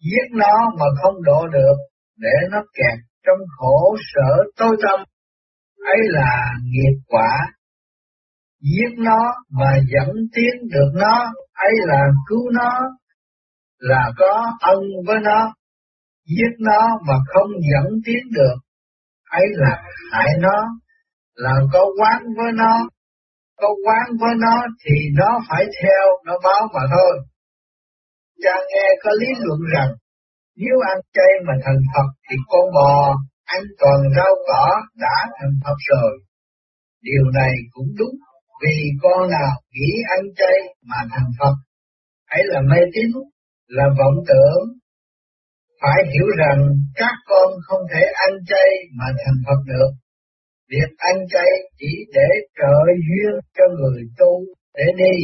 [0.00, 1.76] Giết nó mà không độ được
[2.18, 5.00] để nó kẹt trong khổ sở tối tâm,
[5.86, 7.30] ấy là nghiệp quả.
[8.70, 12.80] Giết nó mà dẫn tiến được nó, ấy là cứu nó,
[13.78, 15.54] là có ân với nó.
[16.26, 18.56] Giết nó mà không dẫn tiến được,
[19.30, 20.58] ấy là hại nó,
[21.34, 22.88] là có quán với nó,
[23.56, 27.26] có quán với nó thì nó phải theo, nó báo mà thôi.
[28.42, 29.92] Cha nghe có lý luận rằng,
[30.56, 35.54] nếu ăn chay mà thành Phật thì con bò ăn toàn rau cỏ đã thành
[35.64, 36.12] Phật rồi.
[37.02, 38.14] Điều này cũng đúng,
[38.64, 40.58] vì con nào nghĩ ăn chay
[40.90, 41.54] mà thành Phật,
[42.30, 43.10] ấy là mê tín,
[43.66, 44.62] là vọng tưởng.
[45.82, 46.60] Phải hiểu rằng
[46.94, 49.90] các con không thể ăn chay mà thành Phật được.
[50.70, 52.76] Việc ăn chay chỉ để trợ
[53.08, 54.44] duyên cho người tu
[54.74, 55.16] để đi,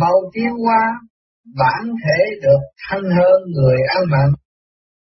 [0.00, 1.00] mau tiến qua,
[1.58, 4.30] bản thể được thanh hơn người ăn mặn,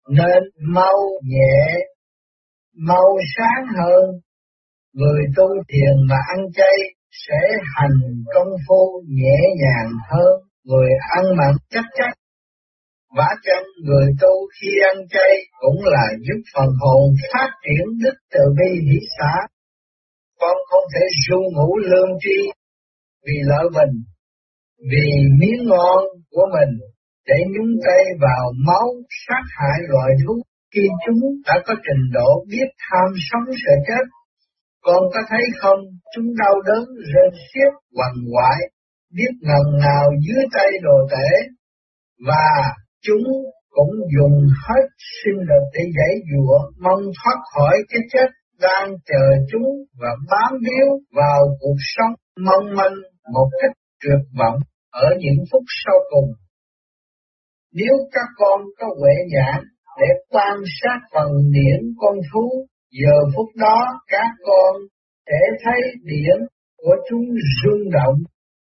[0.09, 0.43] nên
[0.75, 1.79] mau nhẹ,
[2.77, 4.05] mau sáng hơn.
[4.93, 6.77] Người tu thiền mà ăn chay
[7.27, 7.41] sẽ
[7.77, 8.01] hành
[8.35, 10.35] công phu nhẹ nhàng hơn
[10.65, 12.13] người ăn mặn chắc chắc
[13.17, 18.17] Vả chân người tu khi ăn chay cũng là giúp phần hồn phát triển đức
[18.33, 19.33] từ bi hỷ xã.
[20.41, 22.39] Con không thể du ngủ lương tri
[23.27, 23.95] vì lợi mình,
[24.91, 25.09] vì
[25.41, 26.73] miếng ngon của mình
[27.27, 28.89] để nhúng tay vào máu
[29.27, 30.35] sát hại loài thú
[30.75, 34.05] khi chúng đã có trình độ biết tham sống sợ chết.
[34.83, 35.81] Con có thấy không,
[36.15, 38.59] chúng đau đớn rên xiết quằn quại,
[39.17, 41.31] biết ngần nào dưới tay đồ tể,
[42.27, 43.25] và chúng
[43.71, 44.85] cũng dùng hết
[45.19, 48.29] sinh lực để giải dụa, mong thoát khỏi cái chết
[48.61, 49.69] đang chờ chúng
[50.01, 52.15] và bám víu vào cuộc sống
[52.47, 52.97] mong manh
[53.33, 53.73] một cách
[54.03, 54.59] tuyệt vọng
[54.91, 56.31] ở những phút sau cùng.
[57.73, 59.65] Nếu các con có huệ nhãn
[60.01, 62.67] để quan sát phần điển con thú,
[63.01, 64.75] giờ phút đó các con
[65.27, 66.39] sẽ thấy điểm
[66.77, 67.25] của chúng
[67.63, 68.15] rung động,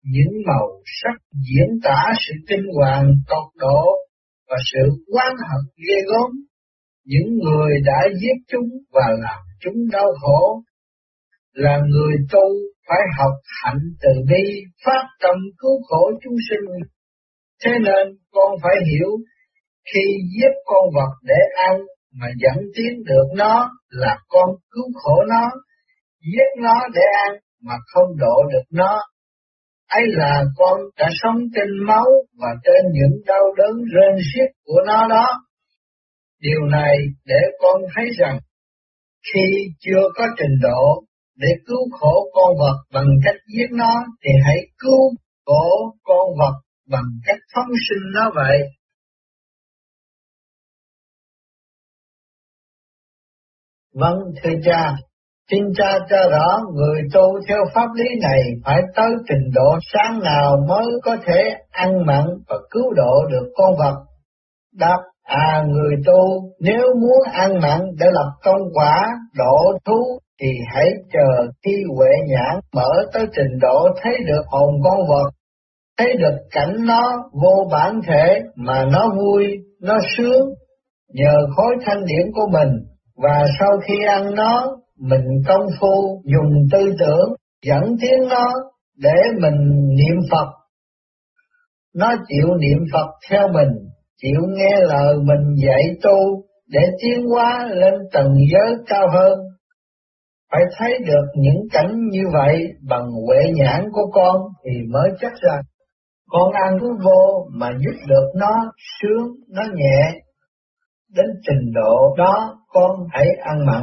[0.05, 3.85] những màu sắc diễn tả sự kinh hoàng tột độ
[4.49, 6.31] và sự oán hận ghê gớm.
[7.05, 10.63] Những người đã giết chúng và làm chúng đau khổ
[11.53, 12.49] là người tu
[12.89, 16.89] phải học hạnh từ bi phát tâm cứu khổ chúng sinh.
[17.65, 19.11] Thế nên con phải hiểu
[19.93, 20.01] khi
[20.37, 21.81] giết con vật để ăn
[22.21, 25.51] mà dẫn tiến được nó là con cứu khổ nó,
[26.21, 29.01] giết nó để ăn mà không độ được nó
[29.99, 32.07] ấy là con đã sống trên máu
[32.41, 35.27] và trên những đau đớn rên xiết của nó đó.
[36.41, 38.39] Điều này để con thấy rằng
[39.33, 39.45] khi
[39.81, 41.03] chưa có trình độ
[41.37, 43.95] để cứu khổ con vật bằng cách giết nó
[44.25, 45.15] thì hãy cứu
[45.47, 46.55] khổ con vật
[46.89, 48.59] bằng cách phóng sinh nó vậy.
[53.95, 54.97] Vâng thưa cha,
[55.51, 60.21] Xin cha cho rõ người tu theo pháp lý này phải tới trình độ sáng
[60.23, 63.95] nào mới có thể ăn mặn và cứu độ được con vật.
[64.77, 70.49] Đáp, à người tu nếu muốn ăn mặn để lập công quả độ thú thì
[70.75, 75.31] hãy chờ khi huệ nhãn mở tới trình độ thấy được hồn con vật,
[75.99, 77.13] thấy được cảnh nó
[77.43, 79.47] vô bản thể mà nó vui,
[79.83, 80.49] nó sướng
[81.15, 82.92] nhờ khối thanh điển của mình
[83.23, 84.67] và sau khi ăn nó
[84.99, 87.35] mình công phu dùng tư tưởng
[87.67, 88.47] dẫn tiếng nó
[88.97, 89.59] để mình
[89.89, 90.49] niệm Phật.
[91.95, 93.73] Nó chịu niệm Phật theo mình,
[94.17, 99.39] chịu nghe lời mình dạy tu để tiến hóa lên tầng giới cao hơn.
[100.53, 105.33] Phải thấy được những cảnh như vậy bằng huệ nhãn của con thì mới chắc
[105.43, 105.63] rằng
[106.31, 110.21] con ăn vô mà giúp được nó sướng, nó nhẹ.
[111.17, 113.83] Đến trình độ đó con hãy ăn mặn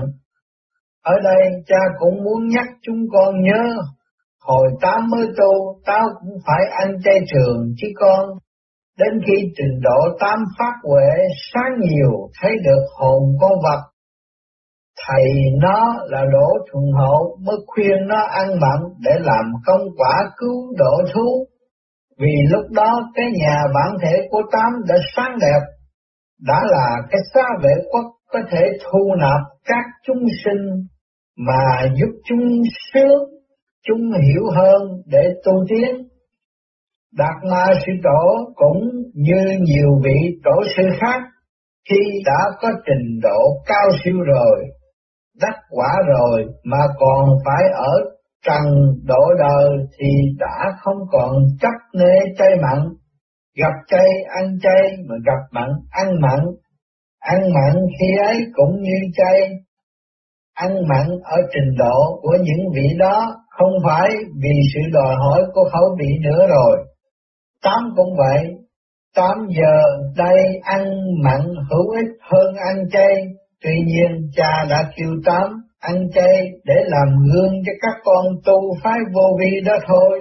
[1.04, 3.64] ở đây cha cũng muốn nhắc chúng con nhớ,
[4.42, 8.30] hồi tám mới tu, tao cũng phải ăn chay trường chứ con.
[8.98, 11.10] Đến khi trình độ tám phát huệ
[11.54, 12.12] sáng nhiều
[12.42, 13.82] thấy được hồn con vật,
[15.08, 15.26] thầy
[15.62, 20.74] nó là đổ Thuần hậu mới khuyên nó ăn mặn để làm công quả cứu
[20.78, 21.46] độ thú.
[22.20, 25.60] Vì lúc đó cái nhà bản thể của Tám đã sáng đẹp,
[26.42, 30.88] đã là cái xa vệ quốc có thể thu nạp các chúng sinh
[31.38, 32.62] mà giúp chúng
[32.94, 33.30] sướng,
[33.88, 36.08] chúng hiểu hơn để tu tiến.
[37.14, 41.22] Đạt Ma Sư Tổ cũng như nhiều vị tổ sư khác,
[41.90, 44.66] khi đã có trình độ cao siêu rồi,
[45.42, 47.94] đắc quả rồi mà còn phải ở
[48.46, 48.62] trần
[49.04, 49.70] độ đời
[50.00, 50.08] thì
[50.40, 52.80] đã không còn chấp nê chay mặn,
[53.56, 56.40] gặp chay ăn chay mà gặp mặn ăn mặn,
[57.20, 59.50] ăn mặn khi ấy cũng như chay,
[60.54, 64.10] ăn mặn ở trình độ của những vị đó không phải
[64.42, 66.78] vì sự đòi hỏi của khẩu vị nữa rồi.
[67.64, 68.48] Tám cũng vậy,
[69.16, 69.82] tám giờ
[70.18, 70.86] đây ăn
[71.24, 73.16] mặn hữu ích hơn ăn chay,
[73.64, 78.76] tuy nhiên cha đã kêu tám ăn chay để làm gương cho các con tu
[78.84, 80.20] phái vô vi đó thôi.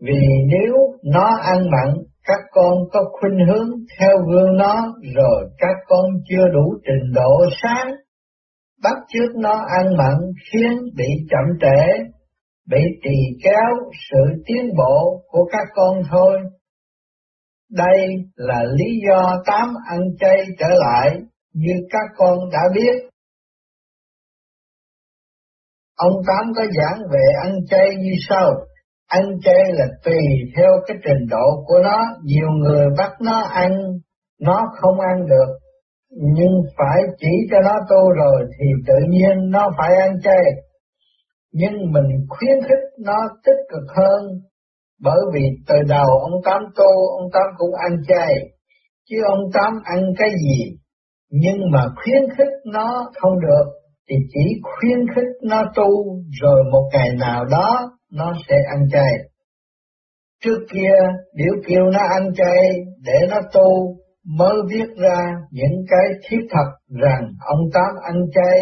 [0.00, 0.74] Vì nếu
[1.04, 1.94] nó ăn mặn,
[2.24, 7.44] các con có khuynh hướng theo gương nó, rồi các con chưa đủ trình độ
[7.62, 7.94] sáng.
[8.82, 10.16] Bắt chước nó ăn mặn
[10.52, 12.02] khiến bị chậm trễ,
[12.68, 16.40] bị trì kéo sự tiến bộ của các con thôi.
[17.70, 21.10] Đây là lý do tám ăn chay trở lại
[21.54, 23.10] như các con đã biết.
[25.96, 28.52] Ông Tám có giảng về ăn chay như sau.
[29.10, 30.22] Ăn chay là tùy
[30.56, 33.70] theo cái trình độ của nó, nhiều người bắt nó ăn,
[34.40, 35.50] nó không ăn được,
[36.10, 40.44] nhưng phải chỉ cho nó tu rồi thì tự nhiên nó phải ăn chay.
[41.52, 44.22] Nhưng mình khuyến khích nó tích cực hơn,
[45.02, 48.32] bởi vì từ đầu ông Tám tu, ông Tám cũng ăn chay,
[49.10, 50.76] chứ ông Tám ăn cái gì,
[51.30, 53.64] nhưng mà khuyến khích nó không được
[54.10, 55.90] thì chỉ khuyến khích nó tu
[56.42, 59.12] rồi một ngày nào đó nó sẽ ăn chay.
[60.44, 60.94] Trước kia
[61.36, 62.70] biểu kiều nó ăn chay
[63.04, 66.70] để nó tu mới viết ra những cái thiết thật
[67.02, 68.60] rằng ông Tám ăn chay,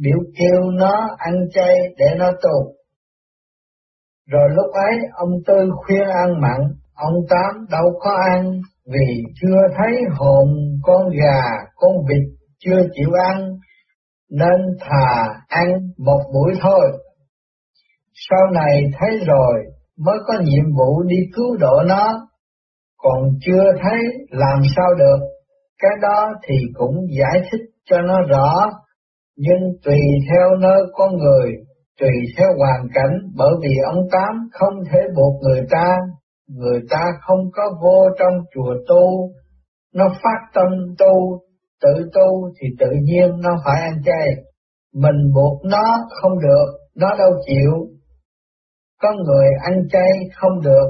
[0.00, 2.74] biểu kiều nó ăn chay để nó tu.
[4.28, 6.60] Rồi lúc ấy ông Tư khuyên ăn mặn,
[6.94, 10.48] ông Tám đâu có ăn vì chưa thấy hồn
[10.82, 11.42] con gà,
[11.74, 13.52] con vịt chưa chịu ăn
[14.30, 17.01] nên thà ăn một buổi thôi.
[18.14, 19.54] Sau này thấy rồi
[19.98, 22.28] mới có nhiệm vụ đi cứu độ nó,
[22.96, 23.98] còn chưa thấy
[24.30, 25.18] làm sao được,
[25.78, 27.60] cái đó thì cũng giải thích
[27.90, 28.70] cho nó rõ,
[29.36, 29.98] nhưng tùy
[30.30, 31.52] theo nơi con người,
[32.00, 35.96] tùy theo hoàn cảnh, bởi vì ông Tám không thể buộc người ta,
[36.48, 39.30] người ta không có vô trong chùa tu,
[39.94, 41.40] nó phát tâm tu
[41.82, 44.28] tự tu thì tự nhiên nó phải ăn chay.
[44.94, 47.86] Mình buộc nó không được, nó đâu chịu.
[49.02, 50.88] Có người ăn chay không được,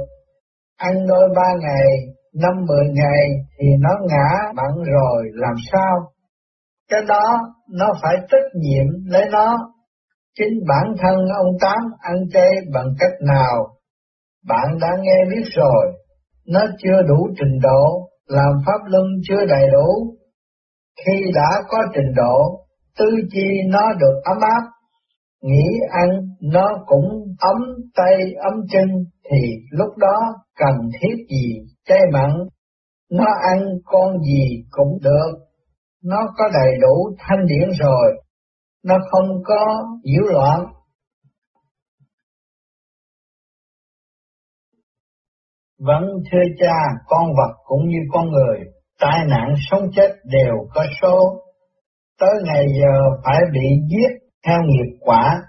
[0.77, 1.87] ăn đôi ba ngày,
[2.35, 6.13] năm mười ngày thì nó ngã bận rồi làm sao?
[6.91, 7.39] Cái đó
[7.71, 9.57] nó phải trách nhiệm lấy nó.
[10.39, 13.69] Chính bản thân ông Tám ăn chay bằng cách nào?
[14.49, 15.93] Bạn đã nghe biết rồi,
[16.47, 20.17] nó chưa đủ trình độ, làm pháp luân chưa đầy đủ,
[21.07, 22.65] khi đã có trình độ,
[22.99, 24.63] tư chi nó được ấm áp,
[25.43, 26.09] nghĩ ăn
[26.43, 27.63] nó cũng ấm
[27.95, 28.15] tay
[28.51, 28.89] ấm chân
[29.31, 29.39] thì
[29.71, 30.17] lúc đó
[30.57, 32.31] cần thiết gì cái mặn,
[33.11, 35.33] nó ăn con gì cũng được,
[36.05, 38.23] nó có đầy đủ thanh điển rồi,
[38.85, 40.61] nó không có nhiễu loạn.
[45.79, 46.77] Vẫn thưa cha,
[47.07, 48.59] con vật cũng như con người,
[49.01, 51.43] tai nạn sống chết đều có số,
[52.21, 55.43] tới ngày giờ phải bị giết theo nghiệp quả.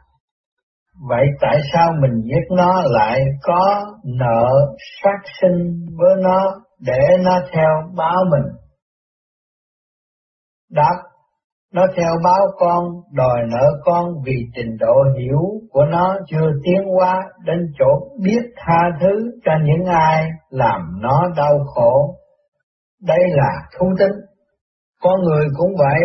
[1.10, 7.40] Vậy tại sao mình giết nó lại có nợ sát sinh với nó để nó
[7.54, 8.54] theo báo mình?
[10.72, 10.96] Đáp,
[11.74, 15.40] nó theo báo con, đòi nợ con vì trình độ hiểu
[15.72, 21.24] của nó chưa tiến hóa đến chỗ biết tha thứ cho những ai làm nó
[21.38, 22.16] đau khổ
[23.02, 24.20] đây là thú tính.
[25.02, 26.00] Con người cũng vậy,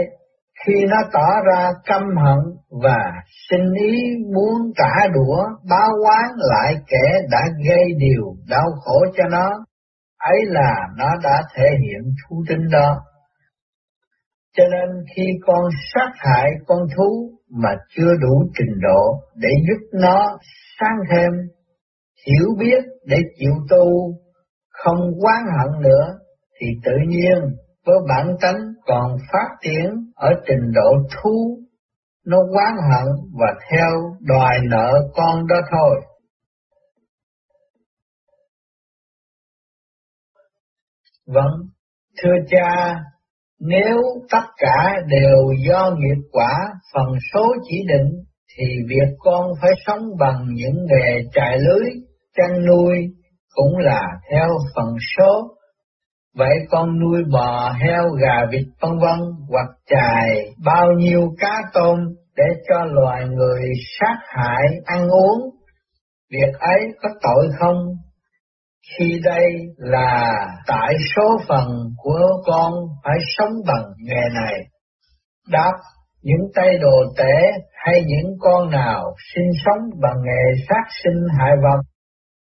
[0.67, 2.99] khi nó tỏ ra căm hận và
[3.51, 9.25] sinh ý muốn trả đũa báo oán lại kẻ đã gây điều đau khổ cho
[9.31, 9.49] nó,
[10.19, 12.97] ấy là nó đã thể hiện thú tính đó.
[14.57, 15.65] Cho nên khi con
[15.95, 20.39] sát hại con thú mà chưa đủ trình độ để giúp nó
[20.81, 21.31] sáng thêm,
[22.27, 24.15] hiểu biết để chịu tu,
[24.71, 26.19] không quán hận nữa,
[26.61, 27.39] thì tự nhiên
[27.87, 31.59] với bản tánh còn phát triển ở trình độ thú
[32.29, 33.07] nó oán hận
[33.41, 36.01] và theo đòi nợ con đó thôi.
[41.27, 41.53] Vâng,
[42.23, 42.97] thưa cha,
[43.61, 43.97] nếu
[44.31, 45.37] tất cả đều
[45.69, 46.57] do nghiệp quả
[46.95, 48.25] phần số chỉ định,
[48.57, 51.91] thì việc con phải sống bằng những nghề trại lưới,
[52.37, 52.97] chăn nuôi
[53.55, 55.58] cũng là theo phần số.
[56.39, 59.19] Vậy con nuôi bò, heo, gà, vịt vân vân
[59.49, 60.29] hoặc chài
[60.65, 61.99] bao nhiêu cá tôm
[62.37, 63.63] để cho loài người
[64.01, 65.41] sát hại ăn uống,
[66.31, 67.77] việc ấy có tội không?
[68.99, 71.67] Khi đây là tại số phận
[71.97, 72.73] của con
[73.05, 74.55] phải sống bằng nghề này.
[75.49, 75.73] Đáp,
[76.23, 77.43] những tay đồ tể
[77.85, 81.81] hay những con nào sinh sống bằng nghề sát sinh hại vật,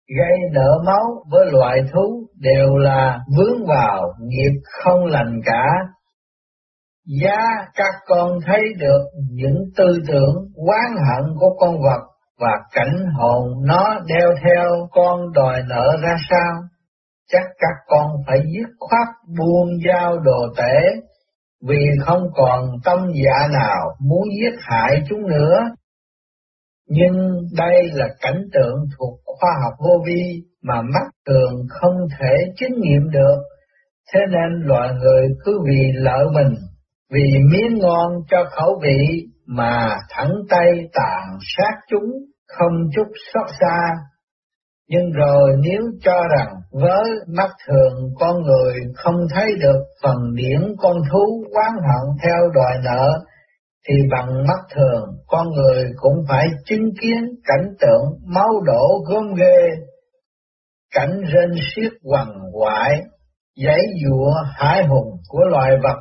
[0.08, 5.64] gây nợ máu với loại thú đều là vướng vào nghiệp không lành cả.
[7.22, 10.34] Giá các con thấy được những tư tưởng
[10.66, 12.02] oán hận của con vật
[12.40, 16.52] và cảnh hồn nó đeo theo con đòi nợ ra sao,
[17.28, 21.00] chắc các con phải dứt khoát buông dao đồ tể,
[21.68, 25.64] vì không còn tâm dạ nào muốn giết hại chúng nữa.
[26.88, 27.16] Nhưng
[27.56, 32.80] đây là cảnh tượng thuộc khoa học vô vi mà mắt thường không thể chứng
[32.80, 33.36] nghiệm được,
[34.12, 36.54] thế nên loài người cứ vì lợi mình,
[37.12, 42.10] vì miếng ngon cho khẩu vị mà thẳng tay tàn sát chúng
[42.48, 43.94] không chút xót xa.
[44.88, 50.74] Nhưng rồi nếu cho rằng với mắt thường con người không thấy được phần điển
[50.78, 53.12] con thú quán hận theo đòi nợ,
[53.88, 59.34] thì bằng mắt thường con người cũng phải chứng kiến cảnh tượng máu đổ gom
[59.34, 59.86] ghê,
[60.94, 62.92] cảnh rên xiết quằn quại,
[63.56, 65.96] giấy dụa hải hùng của loài vật.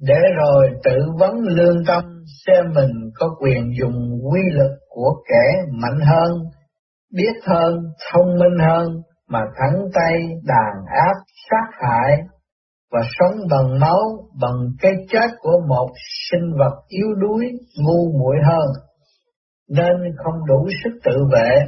[0.00, 2.04] Để rồi tự vấn lương tâm
[2.46, 6.30] xem mình có quyền dùng quy lực của kẻ mạnh hơn,
[7.14, 7.74] biết hơn,
[8.12, 8.88] thông minh hơn
[9.28, 10.12] mà thẳng tay
[10.44, 11.14] đàn áp
[11.50, 12.18] sát hại
[12.92, 14.00] và sống bằng máu,
[14.40, 15.88] bằng cái chết của một
[16.30, 18.68] sinh vật yếu đuối, ngu muội hơn,
[19.68, 21.66] nên không đủ sức tự vệ.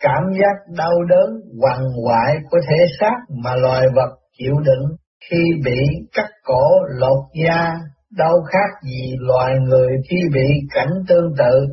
[0.00, 4.96] Cảm giác đau đớn, hoàng hoại của thể xác mà loài vật chịu đựng
[5.30, 5.80] khi bị
[6.12, 6.68] cắt cổ
[6.98, 7.74] lột da,
[8.16, 11.66] đau khác gì loài người khi bị cảnh tương tự.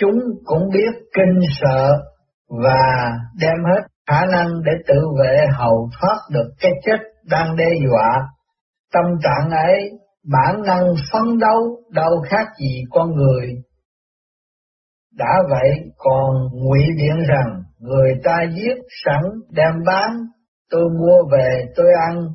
[0.00, 1.92] Chúng cũng biết kinh sợ
[2.64, 6.98] và đem hết khả năng để tự vệ hầu thoát được cái chết
[7.30, 8.28] đang đe dọa.
[8.92, 9.90] Tâm trạng ấy,
[10.32, 13.46] bản năng phấn đấu đâu khác gì con người.
[15.16, 20.10] Đã vậy còn ngụy biện rằng người ta giết sẵn đem bán
[20.70, 22.26] tôi mua về tôi ăn,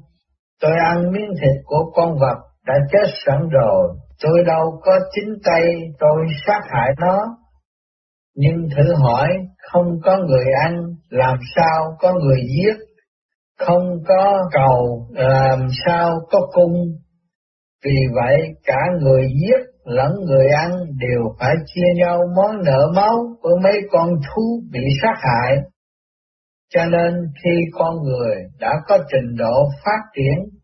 [0.62, 5.34] tôi ăn miếng thịt của con vật đã chết sẵn rồi, tôi đâu có chính
[5.46, 5.64] tay
[6.00, 7.18] tôi sát hại nó.
[8.36, 9.28] Nhưng thử hỏi,
[9.72, 10.74] không có người ăn,
[11.14, 12.76] làm sao có người giết,
[13.60, 16.74] không có cầu, làm sao có cung.
[17.86, 23.16] Vì vậy, cả người giết lẫn người ăn đều phải chia nhau món nợ máu
[23.42, 25.58] của mấy con thú bị sát hại.
[26.74, 30.60] Cho nên khi con người đã có trình độ phát triển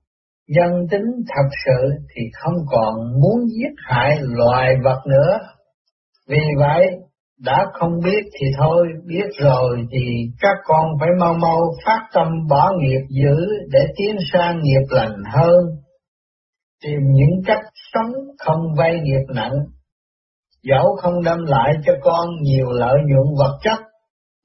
[0.47, 5.39] nhân tính thật sự thì không còn muốn giết hại loài vật nữa.
[6.27, 6.87] Vì vậy,
[7.39, 9.99] đã không biết thì thôi, biết rồi thì
[10.41, 15.23] các con phải mau mau phát tâm bỏ nghiệp dữ để tiến sang nghiệp lành
[15.33, 15.65] hơn.
[16.83, 19.53] Tìm những cách sống không vay nghiệp nặng,
[20.63, 23.79] dẫu không đem lại cho con nhiều lợi nhuận vật chất,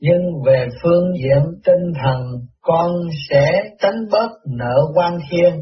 [0.01, 2.23] nhưng về phương diện tinh thần
[2.61, 2.91] con
[3.31, 5.55] sẽ tránh bớt nợ quan thiên.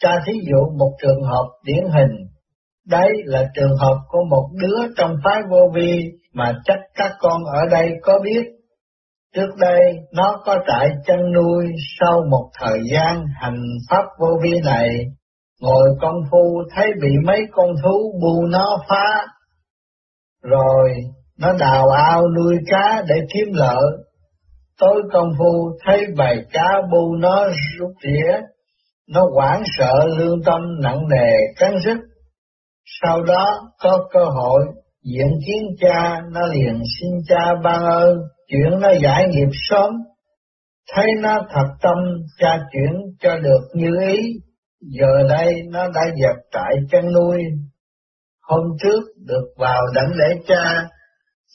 [0.00, 2.21] Cha thí dụ một trường hợp điển hình,
[2.86, 6.00] đấy là trường hợp của một đứa trong phái vô vi
[6.34, 8.42] mà chắc các con ở đây có biết.
[9.34, 9.80] Trước đây
[10.12, 11.66] nó có trại chăn nuôi
[12.00, 13.60] sau một thời gian hành
[13.90, 14.88] pháp vô vi này,
[15.60, 19.26] ngồi công phu thấy bị mấy con thú bu nó phá,
[20.42, 20.90] rồi
[21.38, 23.92] nó đào ao nuôi cá để kiếm lợi.
[24.80, 27.46] Tối công phu thấy bầy cá bu nó
[27.78, 28.40] rút rỉa,
[29.08, 31.98] nó hoảng sợ lương tâm nặng nề cắn rứt.
[32.84, 33.46] Sau đó
[33.82, 34.64] có cơ hội
[35.04, 38.18] diện kiến cha, nó liền xin cha ban ơn,
[38.48, 39.90] chuyển nó giải nghiệp sớm.
[40.94, 41.96] Thấy nó thật tâm,
[42.38, 44.18] cha chuyển cho được như ý,
[44.80, 47.42] giờ đây nó đã dẹp trại chăn nuôi.
[48.42, 50.88] Hôm trước được vào đảnh lễ cha,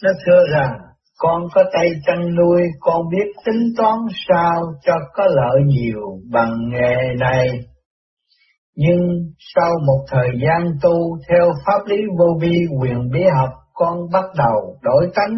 [0.04, 0.72] nó thưa rằng,
[1.18, 3.98] con có tay chăn nuôi, con biết tính toán
[4.28, 6.02] sao cho có lợi nhiều
[6.32, 7.48] bằng nghề này.
[8.80, 8.99] Nhưng
[9.56, 14.26] sau một thời gian tu theo pháp lý vô vi quyền bí học, con bắt
[14.38, 15.36] đầu đổi tánh,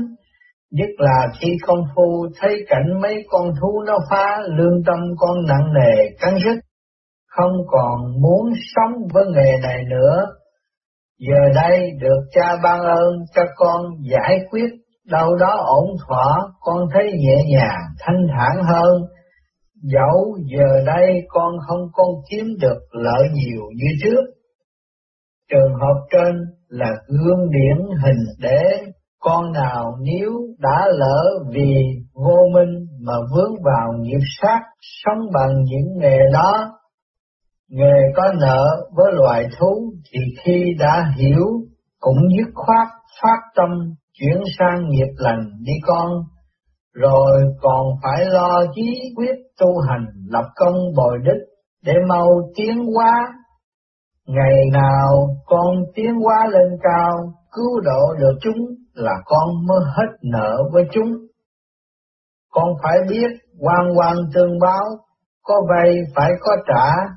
[0.72, 5.38] nhất là khi công phu thấy cảnh mấy con thú nó phá, lương tâm con
[5.48, 6.60] nặng nề cắn rứt,
[7.28, 10.26] không còn muốn sống với nghề này nữa.
[11.20, 14.70] Giờ đây được cha ban ơn cho con giải quyết
[15.06, 19.02] đâu đó ổn thỏa, con thấy nhẹ nhàng, thanh thản hơn.
[19.82, 24.24] Dẫu giờ đây con không con kiếm được lợi nhiều như trước.
[25.52, 26.36] Trường hợp trên
[26.68, 31.84] là gương điển hình để con nào nếu đã lỡ vì
[32.14, 36.80] vô minh mà vướng vào nghiệp sát sống bằng những nghề đó
[37.70, 38.66] Nghề có nợ
[38.96, 41.46] với loài thú thì khi đã hiểu
[42.00, 42.88] cũng dứt khoát
[43.22, 43.70] phát tâm
[44.14, 46.12] chuyển sang nghiệp lành đi con,
[47.00, 51.40] rồi còn phải lo chí quyết tu hành lập công bồi đức
[51.84, 53.34] để mau tiến hóa.
[54.26, 55.10] Ngày nào
[55.46, 58.58] con tiến hóa lên cao, cứu độ được chúng
[58.94, 61.12] là con mới hết nợ với chúng.
[62.52, 64.86] Con phải biết quan quan tương báo,
[65.44, 67.16] có vay phải có trả,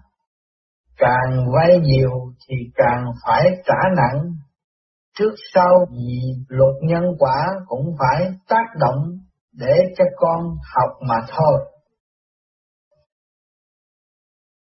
[0.98, 2.10] càng vay nhiều
[2.48, 4.22] thì càng phải trả nặng.
[5.18, 9.18] Trước sau vì luật nhân quả cũng phải tác động
[9.52, 10.40] để cho con
[10.76, 11.71] học mà thôi.